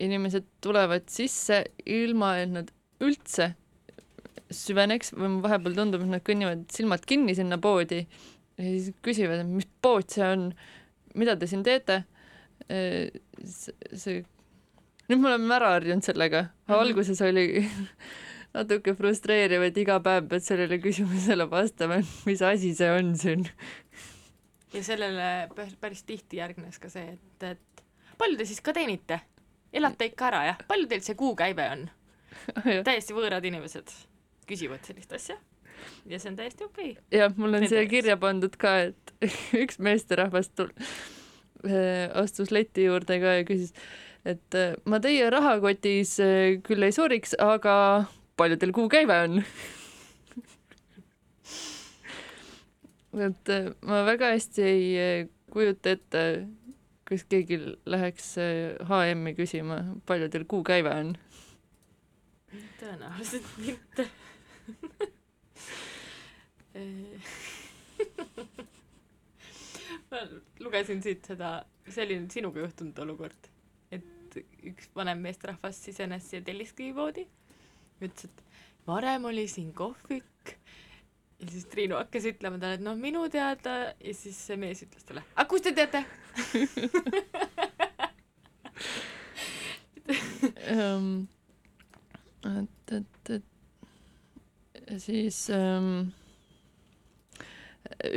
[0.00, 2.70] inimesed tulevad sisse ilma, et nad
[3.04, 3.52] üldse
[4.50, 9.50] süveneks või vahepeal tundub, et nad kõnnivad silmad kinni sinna poodi ja siis küsivad, et
[9.50, 10.48] mis pood see on,
[11.18, 12.02] mida te siin teete.
[12.68, 14.20] See,
[15.08, 16.76] nüüd me oleme ära harjunud sellega, Mhm.
[16.78, 17.46] alguses oli
[18.56, 23.46] natuke frustreeriv, et iga päev pead sellele küsimusele vastama, et mis asi see on siin.
[24.74, 27.84] ja sellele pä- päris tihti järgnes ka see, et, et
[28.18, 29.20] palju te siis ka teenite?
[29.72, 30.58] elate ikka ära, jah?
[30.68, 31.86] palju teil see kuukäive on?
[32.88, 33.90] täiesti võõrad inimesed
[34.50, 35.36] küsivad sellist asja
[36.06, 37.18] ja see on täiesti okei okay..
[37.18, 39.14] jah, mul on Nende siia kirja pandud ka, et
[39.62, 40.74] üks meesterahvas tul-,
[42.22, 43.72] astus leti juurde ka ja küsis,
[44.24, 47.74] et äh, ma teie rahakotis äh, küll ei suriks, aga
[48.40, 49.32] palju teil kuukäive on?
[53.28, 56.22] et äh, ma väga hästi ei kujuta ette,
[57.08, 57.56] kas keegi
[57.90, 58.48] läheks äh,
[58.88, 61.08] HM-i küsima, palju teil kuukäive on.
[62.80, 64.04] tõenäoliselt mitte
[70.10, 70.18] ma
[70.60, 71.48] lugesin siit seda,
[71.86, 73.50] see oli nüüd sinuga juhtunud olukord,
[73.94, 74.36] et
[74.66, 77.24] üks vanem meesterahvas sisenes siia telliskivipoodi,
[78.00, 78.38] ütles, et
[78.88, 80.56] varem oli siin kohvik.
[81.40, 83.94] Ja siis Triinu hakkas ütlema talle, et noh, minu teada.
[83.96, 86.04] Ja siis see mees ütles talle, aga kust te teate?
[90.74, 91.28] ähm,
[92.44, 96.10] et, et, et siis ähm,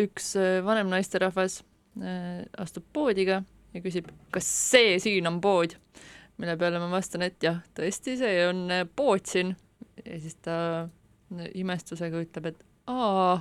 [0.03, 1.61] üks äh, vanem naisterahvas
[2.57, 5.75] astub poodiga ja küsib, kas see siin on pood,
[6.41, 9.49] mille peale ma vastan, et jah, tõesti, see on äh, pood siin.
[10.03, 10.87] Ja siis ta äh,
[11.59, 12.59] imestusega ütleb, et
[12.91, 13.35] aa.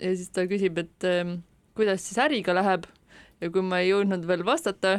[0.00, 1.30] Ja siis ta küsib, et ähm,
[1.78, 2.82] kuidas siis äriga läheb?
[3.42, 4.90] Ja kui ma ei jõudnud veel vastata,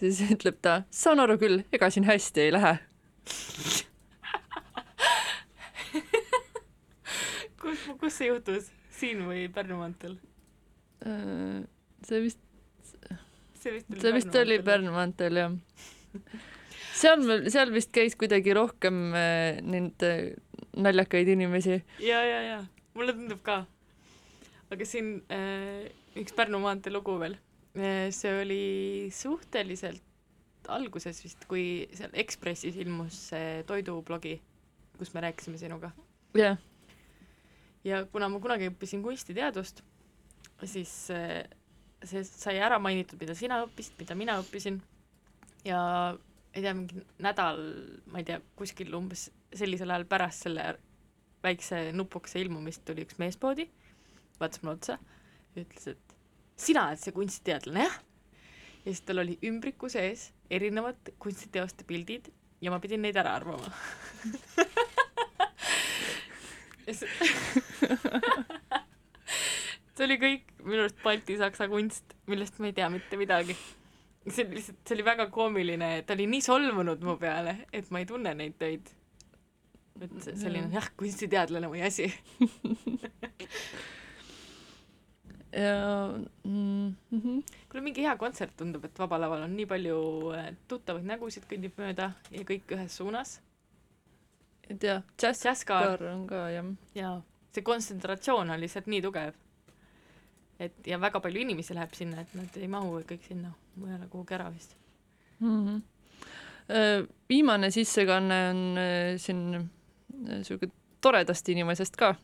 [0.00, 2.74] siis ütleb ta, saan aru küll, ega siin hästi ei lähe.
[7.62, 8.64] kus, kus see juhtus,
[8.96, 10.31] siin või Pärnu maanteel?
[11.02, 11.62] Äh,
[12.06, 12.40] see vist,
[13.58, 15.56] see vist oli see vist oli Pärnu maanteel jah.
[16.94, 20.34] seal, seal vist käis kuidagi rohkem äh, neid äh,
[20.78, 21.80] naljakaid inimesi.
[22.02, 22.60] ja, ja, ja
[22.94, 23.64] mulle tundub ka.
[24.70, 25.90] aga siin äh,
[26.20, 27.38] üks Pärnu maantee lugu veel
[27.72, 28.64] see oli
[29.16, 30.02] suhteliselt
[30.68, 34.36] alguses vist, kui seal Ekspressis ilmus see toidublogi,
[34.98, 35.90] kus me rääkisime sinuga.
[36.36, 36.60] jah,
[37.84, 39.82] ja kuna ma kunagi õppisin kunstiteadust,
[40.70, 41.42] siis äh,
[42.06, 44.80] see sai ära mainitud, mida sina õppisid, mida mina õppisin
[45.66, 45.80] ja
[46.52, 47.60] ei tea, mingi nädal,
[48.12, 50.66] ma ei tea, kuskil umbes sellisel ajal pärast selle
[51.42, 53.66] väikse nupukese ilmumist tuli üks mees poodi,
[54.40, 54.98] vaatas mulle otsa
[55.54, 56.16] ja ütles, et
[56.60, 57.96] sina oled see kunstiteadlane, jah?
[58.82, 62.24] ja siis tal oli ümbriku sees erinevad kunstiteoste pildid
[62.62, 63.68] ja ma pidin neid ära arvama
[69.96, 73.56] see oli kõik minu arust baltisaksa kunst, millest ma ei tea mitte midagi.
[74.28, 78.02] see oli lihtsalt, see oli väga koomiline, ta oli nii solvunud mu peale, et ma
[78.02, 78.92] ei tunne neid töid.
[80.02, 82.08] et selline jah, kunstiteadlane või asi.
[85.52, 86.08] ja
[86.44, 87.42] mm, -hmm.
[87.68, 89.98] kuule, mingi hea kontsert tundub, et Vaba Laval on nii palju
[90.36, 93.40] äh, tuttavaid nägusid kõnnib mööda ja kõik ühes suunas.
[94.70, 96.72] ei tea, džässkaar on ka jah.
[96.94, 97.20] ja
[97.52, 99.36] see kontsentratsioon on lihtsalt nii tugev.
[100.68, 104.38] Et ja väga palju inimesi läheb sinna, et nad ei mahu kõik sinna mujale kuhugi
[104.38, 104.76] ära vist.
[105.40, 105.66] mm.
[105.66, 107.08] -hmm.
[107.28, 108.78] viimane sissekanne on
[109.18, 109.70] siin
[110.22, 112.14] niisugune toredast inimesest ka.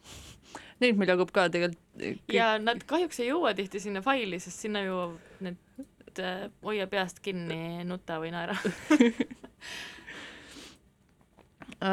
[0.79, 2.21] Neid meil jagub ka tegelikult kõik...
[2.33, 7.19] ja nad kahjuks ei jõua tihti sinna faili, sest sinna jõuavad need äh, hoia peast
[7.25, 8.55] kinni, nuta või naera.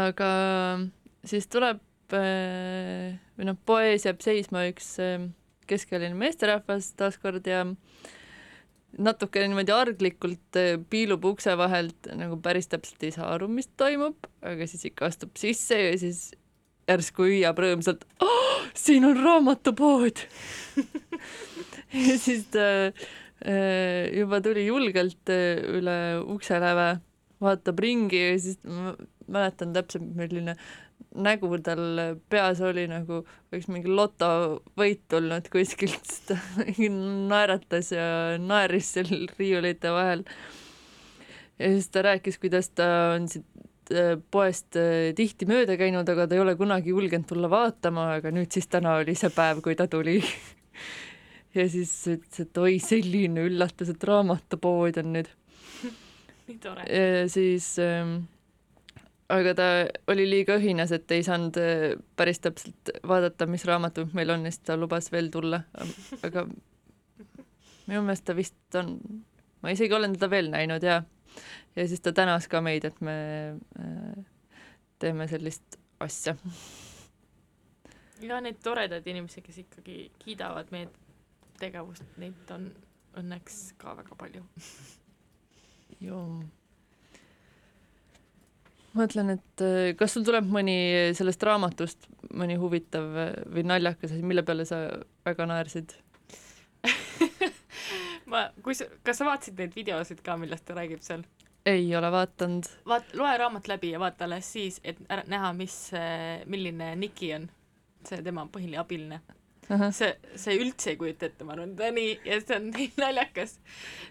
[0.05, 0.29] aga
[1.25, 1.81] siis tuleb
[2.13, 5.25] või noh, poes jääb seisma üks äh,
[5.69, 7.65] keskealine meesterahvas taaskord ja
[8.97, 14.29] natukene niimoodi arglikult äh, piilub ukse vahelt, nagu päris täpselt ei saa aru, mis toimub,
[14.45, 16.29] aga siis ikka astub sisse ja siis
[16.89, 20.25] järsku hüüab rõõmsalt oh,, siin on raamatupood!
[21.95, 25.93] Ja siis ta äh, juba tuli julgelt äh, üle
[26.33, 26.97] ukseläve,
[27.39, 28.57] vaatab ringi ja siis
[29.31, 30.57] mäletan täpselt, milline
[31.15, 36.39] nägu tal peas oli, nagu oleks mingi lotovõit tulnud kuskilt, siis ta
[37.31, 38.07] naeratas ja
[38.41, 40.25] naeris seal riiulite vahel.
[41.59, 43.47] ja siis ta rääkis, kuidas ta on siit
[43.93, 48.33] äh, poest äh, tihti mööda käinud, aga ta ei ole kunagi julgenud tulla vaatama, aga
[48.35, 50.19] nüüd siis täna oli see päev, kui ta tuli
[51.57, 55.31] ja siis ütles, et oi, selline üllatus, et raamatupood on nüüd.
[56.49, 56.87] nii tore.
[56.91, 58.25] ja siis ähm,
[59.33, 59.67] aga ta
[60.11, 64.53] oli liiga õhinas, et ei saanud äh, päris täpselt vaadata, mis raamatud meil on ja
[64.53, 65.63] siis ta lubas veel tulla,
[66.25, 66.45] aga
[67.87, 68.97] minu meelest ta vist on,
[69.61, 70.99] ma isegi olen teda veel näinud ja,
[71.75, 73.17] ja siis ta tänas ka meid, et me
[73.79, 74.25] äh,
[75.01, 76.35] teeme sellist asja.
[78.21, 80.91] ja neid toredaid inimesi, kes ikkagi kiidavad meie
[81.59, 82.69] tegevust, neid on
[83.15, 84.43] õnneks ka väga palju.
[86.03, 86.21] ju
[88.97, 90.77] mõtlen, et äh, kas sul tuleb mõni
[91.17, 94.85] sellest raamatust mõni huvitav äh, või naljakas asi, mille peale sa
[95.27, 95.95] väga naersid?
[98.31, 101.25] ma, kui sa, kas sa vaatasid neid videosid ka, millest ta räägib seal?
[101.65, 102.67] ei ole vaadanud.
[102.85, 105.77] vaat-, loe raamat läbi ja vaata alles siis, et ära näha, mis,
[106.45, 107.47] milline Niki on,
[108.05, 109.21] see tema põhiline abiline.
[109.97, 113.57] see, see üldse ei kujuta ette, ma arvan, ta nii, ja see on nii naljakas.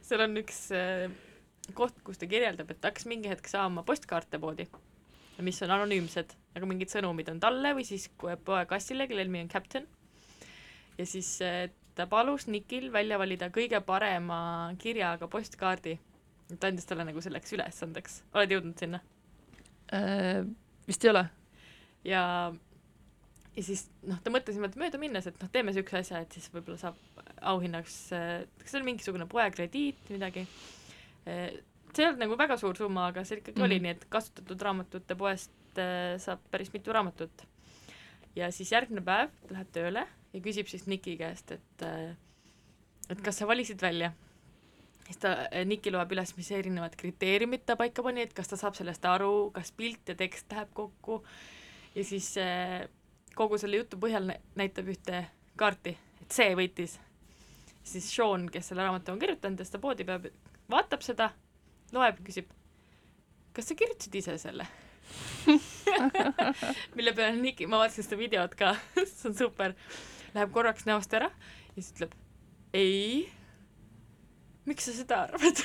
[0.03, 1.07] seal on üks äh,
[1.73, 4.67] koht, kus ta kirjeldab, et ta hakkas mingi hetk saama postkaarte poodi,
[5.45, 9.51] mis on anonüümsed, aga mingid sõnumid on talle või siis poe kassile, kelle nimi on
[9.53, 9.87] Captain.
[10.99, 15.99] ja siis äh, ta palus Nikil välja valida kõige parema kirjaga postkaardi.
[16.61, 19.01] ta andis talle nagu selleks ülesandeks, oled jõudnud sinna?
[19.93, 20.45] äh,?
[20.87, 21.25] vist ei ole.
[22.05, 22.53] ja,
[23.57, 26.51] ja siis noh, ta mõtles niimoodi mööda minnes, et noh, teeme niisuguse asja, et siis
[26.53, 27.01] võib-olla saab
[27.41, 30.47] auhinnaks, kas see oli mingisugune poekrediit, midagi
[31.25, 33.67] see ei olnud nagu väga suur summa, aga see ikkagi mm -hmm.
[33.67, 37.47] oli nii, et kasutatud raamatute poest äh, saab päris mitu raamatut.
[38.37, 42.17] ja siis järgmine päev läheb tööle ja küsib siis Niki käest, et äh,
[43.11, 44.13] et kas sa valisid välja.
[45.07, 48.75] siis ta, Niki loeb üles, mis erinevad kriteeriumid ta paika pani, et kas ta saab
[48.75, 51.23] sellest aru, kas pilt ja tekst läheb kokku
[51.95, 52.89] ja siis äh,
[53.35, 56.99] kogu selle jutu põhjal näitab ühte kaarti, et see võitis.
[57.85, 60.27] siis Sean, kes selle raamatu on kirjutanud ja seda poodi peab,
[60.71, 61.31] vaatab seda,
[61.95, 62.51] loeb, küsib,
[63.57, 64.67] kas sa kirjutasid ise selle?
[66.97, 68.73] Mille peale Niki, ma vaatasin seda videot ka
[69.05, 69.75] see on super,
[70.35, 72.15] läheb korraks näost ära ja siis ütleb
[72.75, 73.25] ei,
[74.67, 75.61] miks sa seda arvad?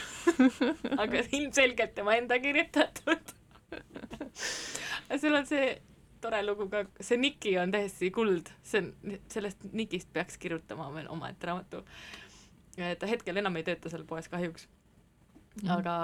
[1.01, 3.31] Aga ilmselgelt tema enda kirjutatud.
[5.15, 5.71] Seal on see
[6.21, 11.09] tore lugu ka, see Niki on täiesti kuld, see on, sellest Nikist peaks kirjutama veel
[11.09, 11.81] omaette raamatu.
[12.75, 14.67] ta hetkel enam ei tööta seal poes kahjuks
[15.64, 15.72] mm.
[15.78, 15.95] aga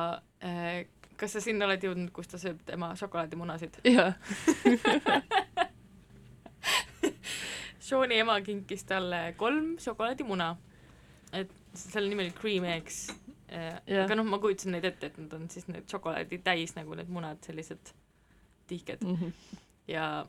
[0.44, 0.86] äh,
[1.20, 3.80] kas sa sinna oled jõudnud, kus ta sööb tema šokolaadimunasid?
[3.96, 4.14] jah
[7.86, 10.48] Sean'i ema kinkis talle kolm šokolaadimuna,
[11.38, 13.04] et selle nimi oli Cream Eggs
[13.52, 13.78] äh,.
[14.02, 17.12] aga noh, ma kujutasin neid ette, et nad on siis need šokolaadi täis nagu need
[17.14, 17.94] munad, sellised
[18.68, 19.16] tihked mm.
[19.16, 19.62] -hmm.
[19.94, 20.26] ja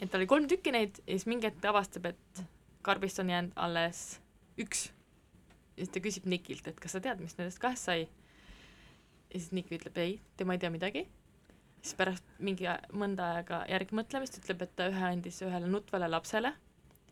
[0.00, 2.44] et tal oli kolm tükki neid ja siis mingi hetk ta avastab, et
[2.82, 4.20] karbist on jäänud alles
[4.58, 4.90] üks.
[5.76, 8.08] ja siis ta küsib Nikilt, et kas sa tead, mis nendest kahest sai?
[9.32, 11.06] Ja siis Nick ütleb ei, tema ei tea midagi.
[11.82, 16.52] siis pärast mingi mõnda aega järgmõtlemist ütleb, et ta ühe andis ühele nutvale lapsele,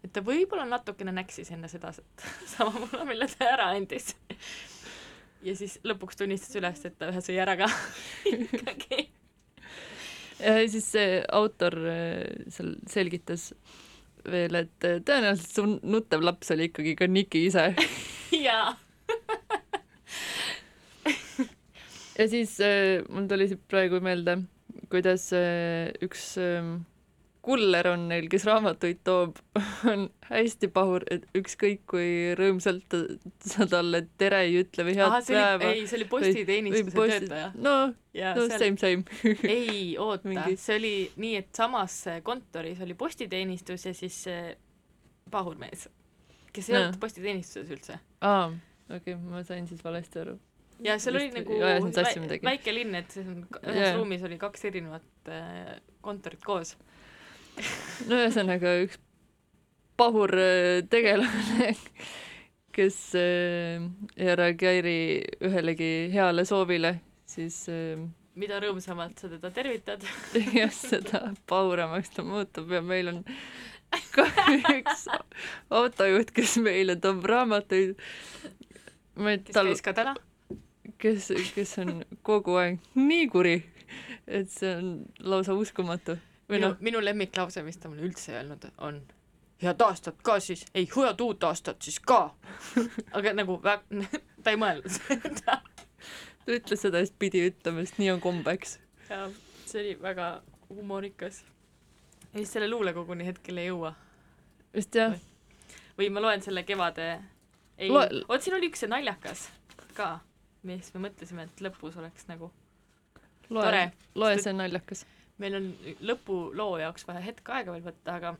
[0.04, 1.92] et ta võib-olla natukene näksis enne seda
[2.54, 4.14] sama muna, mille ta ära andis.
[5.42, 7.70] ja siis lõpuks tunnistas üles, et ta ühe sõi ära ka
[8.34, 9.08] ikkagi.
[10.38, 13.50] ja siis see autor äh, seal selgitas
[14.28, 17.70] veel, et äh, tõenäoliselt su nuttev laps oli ikkagi ka Niki ise.
[18.46, 18.76] jaa
[22.18, 24.40] ja siis äh, mul tuli praegu meelde,
[24.92, 26.78] kuidas äh, üks äh,
[27.44, 29.38] kuller on neil, kes raamatuid toob,
[29.90, 32.08] on hästi pahur, et ükskõik kui
[32.38, 32.96] rõõmsalt
[33.52, 35.70] sa talle tere ei ütle või head oli, päeva.
[35.72, 37.52] ei, see oli postiteenistuse töötaja.
[37.56, 39.30] no, no seal, same, same.
[39.56, 41.96] ei oota Mingi-, see oli nii, et samas
[42.26, 44.52] kontoris oli postiteenistus ja siis see
[45.32, 45.88] pahurmees,
[46.52, 46.84] kes ei Jaa.
[46.84, 47.98] olnud postiteenistuses üldse.
[48.20, 48.50] aa,
[48.90, 50.36] okei okay,, ma sain siis valesti aru.
[50.84, 52.46] Ja seal oli Vist nagu sassi väi- midagi.
[52.46, 53.96] väike linn, et see on, ühes Jaa.
[53.98, 56.76] ruumis oli kaks erinevat äh, kontorit koos.
[58.08, 59.00] no ühesõnaga üks
[60.00, 61.74] pahur äh, tegelane,
[62.76, 63.82] kes äh,
[64.16, 64.98] ei reageeri
[65.44, 66.94] ühelegi heale soovile,
[67.28, 68.00] siis äh,
[68.40, 70.06] mida rõõmsamalt sa teda tervitad.
[70.60, 73.20] jah, seda pahuramaks ta muutub ja meil on
[74.14, 74.24] ka
[74.78, 75.04] üks
[75.74, 77.96] autojuht, kes meile toob raamatuid.
[79.18, 80.14] kes tal, käis ka täna.
[81.00, 83.56] kes, kes on kogu aeg nii kuri,
[84.26, 84.90] et see on
[85.32, 86.16] lausa uskumatu.
[86.50, 89.00] minu noh, minu lemmiklause, mis ta mulle üldse öelnud on,
[89.62, 92.34] head aastat ka siis, ei head uut aastat siis ka.
[93.16, 93.82] aga nagu vä-,
[94.44, 95.60] ta ei mõelnud seda.
[96.44, 98.78] ta ütles seda, sest pidi ütlema, sest nii on kombeks.
[99.10, 99.26] ja
[99.66, 100.30] see oli väga
[100.68, 101.44] humoorikas.
[102.32, 103.94] ja siis selle luulekoguni hetkel ei jõua.
[104.74, 105.16] vist jah,
[105.98, 107.12] või ma loen selle kevade,
[107.78, 109.48] ei Loe-, vot siin oli üks see naljakas
[109.94, 110.18] ka,
[110.62, 112.50] mis me mõtlesime, et lõpus oleks nagu
[113.50, 113.84] loe Tore.,
[114.14, 115.04] loe see naljakas.
[115.40, 115.68] meil on
[116.04, 118.34] lõpuloo jaoks vaja hetk aega veel võtta, aga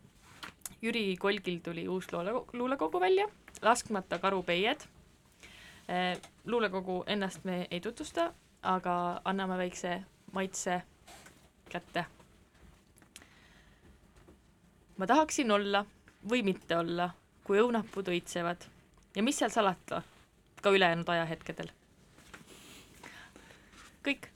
[0.82, 3.26] Jüri Kolgil tuli uus luule, luulekogu välja,
[3.62, 4.86] Laskmata karupeied.
[6.44, 10.02] luulekogu ennast me ei tutvusta, aga anname väikse
[10.32, 10.82] maitse
[11.70, 12.04] kätte.
[14.96, 15.84] ma tahaksin olla
[16.30, 17.10] või mitte olla,
[17.44, 18.66] kui õunapuud õitsevad
[19.16, 20.02] ja mis seal salata,
[20.62, 21.70] ka ülejäänud ajahetkedel.
[24.06, 24.28] Kõik.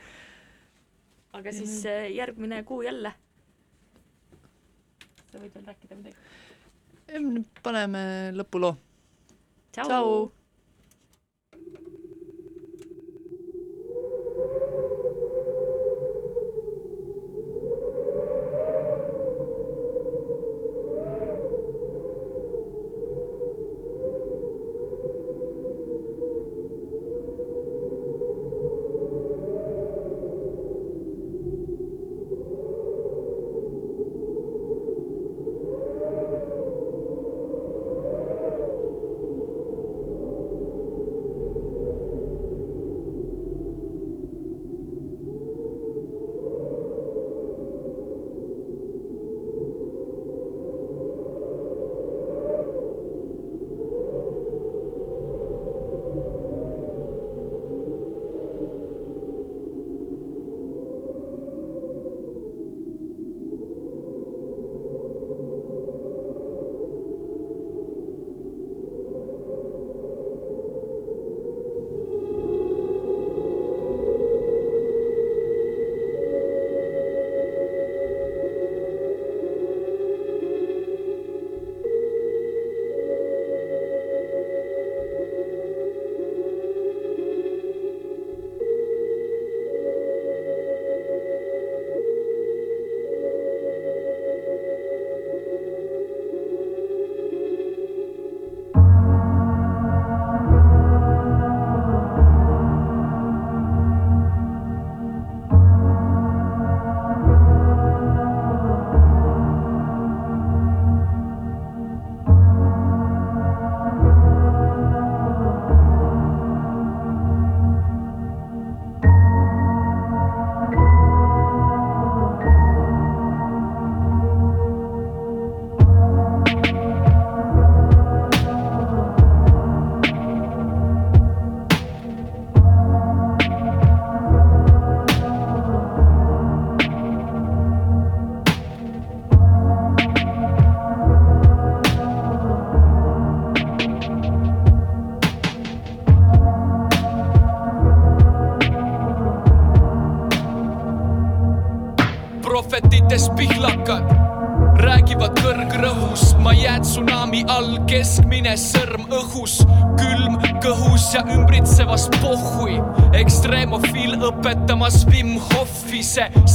[1.36, 3.14] aga siis äh, järgmine kuu jälle.
[5.30, 6.16] sa võid veel rääkida midagi?
[7.62, 8.02] paneme
[8.34, 8.76] lõpuloo.
[9.72, 10.39] tšau, Tšau.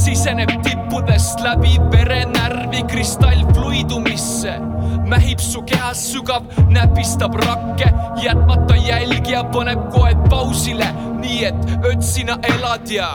[0.06, 4.60] Siseneb tippudest läbi verenärvi kristallfluidumisse.
[5.06, 7.90] mähib su kehas sügav, näpistab rakke,
[8.22, 10.86] jätmata jälgi ja paneb koed pausile,
[11.20, 13.08] nii et ötsina elad ja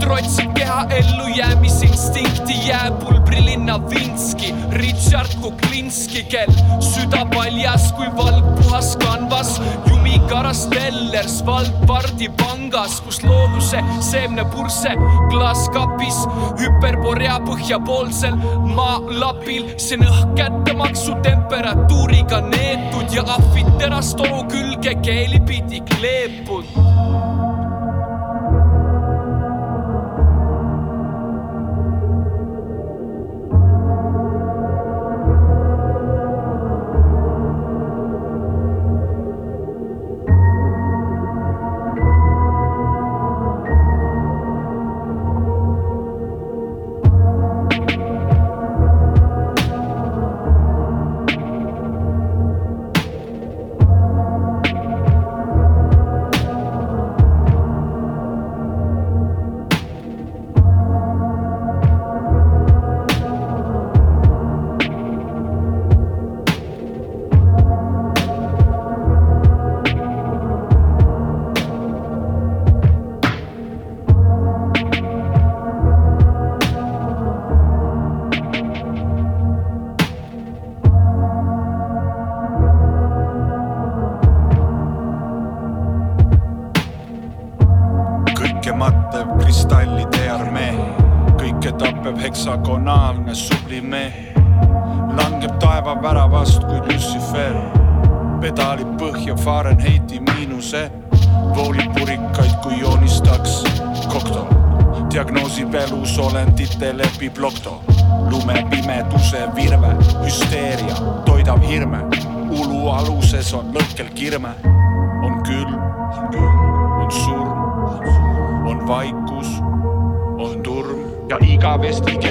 [0.00, 8.83] trotsid keha ellujäämisinstinkti jääpulbri linna Vinski, Richard Kuklinski, kel süda paljas kui valg puhas kanvas,
[10.34, 14.90] jumikaras tellers Valdpardi pangas, kus looduse seemnepurse
[15.30, 16.26] klaaskapis,
[16.58, 18.34] hüperborea põhjapoolsel
[18.74, 26.74] maalapil, see on õhk kättemaksu temperatuuriga neetud ja ahvid terastoru külge keelipidi kleepunud.
[26.74, 27.53] kõike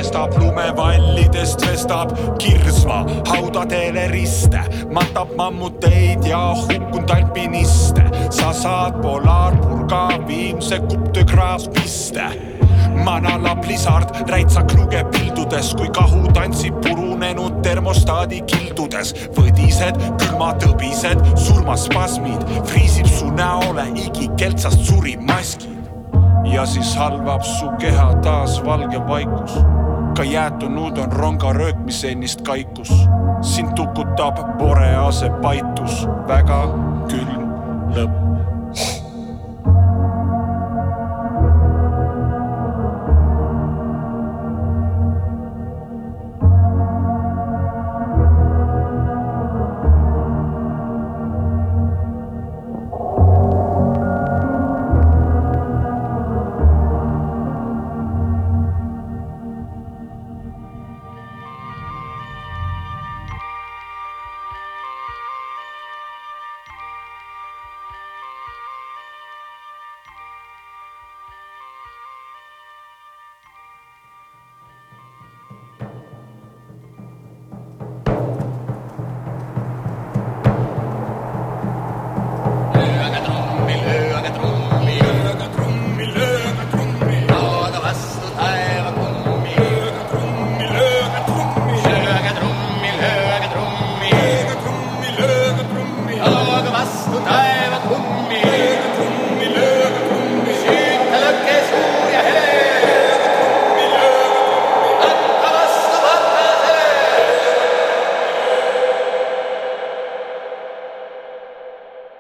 [0.04, 4.60] kestab lumevallidest vestab kirsma haudadele riste,
[4.92, 8.04] matab mammuteid ja hukkunud alpiniste.
[8.30, 12.26] sa saad polaarpurga viimse kuptökraas piste
[13.06, 19.14] manala plisard, räitsak lugeb pildudes, kui kahu tantsib purunenud termostaadi kildudes.
[19.38, 25.80] võdised, külmatõbised, surmaspasmid, friisib su näole igikeltsast surim maskid
[26.54, 29.58] ja siis halvab su keha taas valge vaikus.
[30.14, 32.90] Ka jäätunud on rongaröök, mis ennist kaikus.
[33.42, 36.68] sind tukutab borease paitus, väga
[37.08, 37.44] külm
[37.96, 39.03] lõpp.